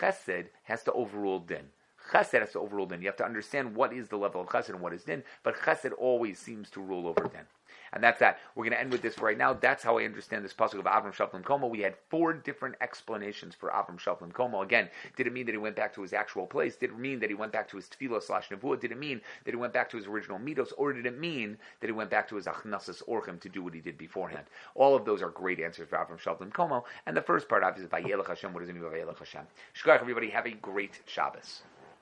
Chesed 0.00 0.46
has 0.64 0.82
to 0.84 0.92
overrule 0.92 1.40
Din. 1.40 1.68
Chesed 2.12 2.40
has 2.40 2.52
to 2.52 2.60
overrule 2.60 2.86
din. 2.86 3.00
You 3.00 3.08
have 3.08 3.16
to 3.16 3.24
understand 3.24 3.74
what 3.74 3.92
is 3.92 4.08
the 4.08 4.16
level 4.16 4.40
of 4.40 4.48
chesed 4.48 4.68
and 4.68 4.80
what 4.80 4.92
is 4.92 5.04
din, 5.04 5.22
but 5.42 5.56
chesed 5.56 5.92
always 5.98 6.38
seems 6.38 6.70
to 6.70 6.80
rule 6.80 7.08
over 7.08 7.22
din. 7.28 7.46
And 7.94 8.02
that's 8.02 8.18
that. 8.18 8.40
We're 8.54 8.64
going 8.64 8.72
to 8.72 8.80
end 8.80 8.90
with 8.90 9.02
this 9.02 9.14
for 9.14 9.26
right 9.26 9.38
now. 9.38 9.52
That's 9.52 9.84
how 9.84 9.98
I 9.98 10.04
understand 10.04 10.44
this 10.44 10.52
pasuk 10.52 10.80
of 10.80 10.84
Avram 10.84 11.12
Shalom 11.12 11.44
Komo. 11.44 11.70
We 11.70 11.80
had 11.80 11.94
four 12.08 12.32
different 12.32 12.74
explanations 12.80 13.54
for 13.54 13.70
Avram 13.70 14.00
Shalom 14.00 14.32
Komo. 14.32 14.64
Again, 14.64 14.88
did 15.16 15.28
it 15.28 15.32
mean 15.32 15.46
that 15.46 15.52
he 15.52 15.58
went 15.58 15.76
back 15.76 15.94
to 15.94 16.02
his 16.02 16.12
actual 16.12 16.44
place? 16.44 16.74
Did 16.74 16.90
it 16.90 16.98
mean 16.98 17.20
that 17.20 17.30
he 17.30 17.36
went 17.36 17.52
back 17.52 17.68
to 17.68 17.76
his 17.76 17.88
tefillah 17.88 18.20
slash 18.20 18.48
nevuah? 18.48 18.80
Did 18.80 18.90
it 18.90 18.98
mean 18.98 19.20
that 19.44 19.52
he 19.52 19.56
went 19.56 19.72
back 19.72 19.88
to 19.90 19.96
his 19.96 20.06
original 20.06 20.40
mitos? 20.40 20.72
Or 20.76 20.92
did 20.92 21.06
it 21.06 21.18
mean 21.20 21.56
that 21.80 21.86
he 21.86 21.92
went 21.92 22.10
back 22.10 22.28
to 22.30 22.36
his 22.36 22.46
achnasas 22.46 23.00
orchim 23.08 23.40
to 23.40 23.48
do 23.48 23.62
what 23.62 23.74
he 23.74 23.80
did 23.80 23.96
beforehand? 23.96 24.46
All 24.74 24.96
of 24.96 25.04
those 25.04 25.22
are 25.22 25.30
great 25.30 25.60
answers 25.60 25.88
for 25.88 25.96
Avram 25.96 26.18
Shalom 26.18 26.50
Komo. 26.50 26.82
And 27.06 27.16
the 27.16 27.22
first 27.22 27.48
part, 27.48 27.62
obviously, 27.62 27.96
is 27.96 28.04
Vayelech 28.04 28.26
Hashem. 28.26 28.52
What 28.52 28.60
does 28.60 28.68
it 28.68 28.74
mean 28.74 28.82
by 28.82 28.88
Vayelech 28.88 29.18
Hashem? 29.18 29.46
Shkach, 29.80 30.00
everybody. 30.00 30.30
Have 30.30 30.46
a 30.46 30.50
great 30.50 31.00
Shabbos. 31.06 31.62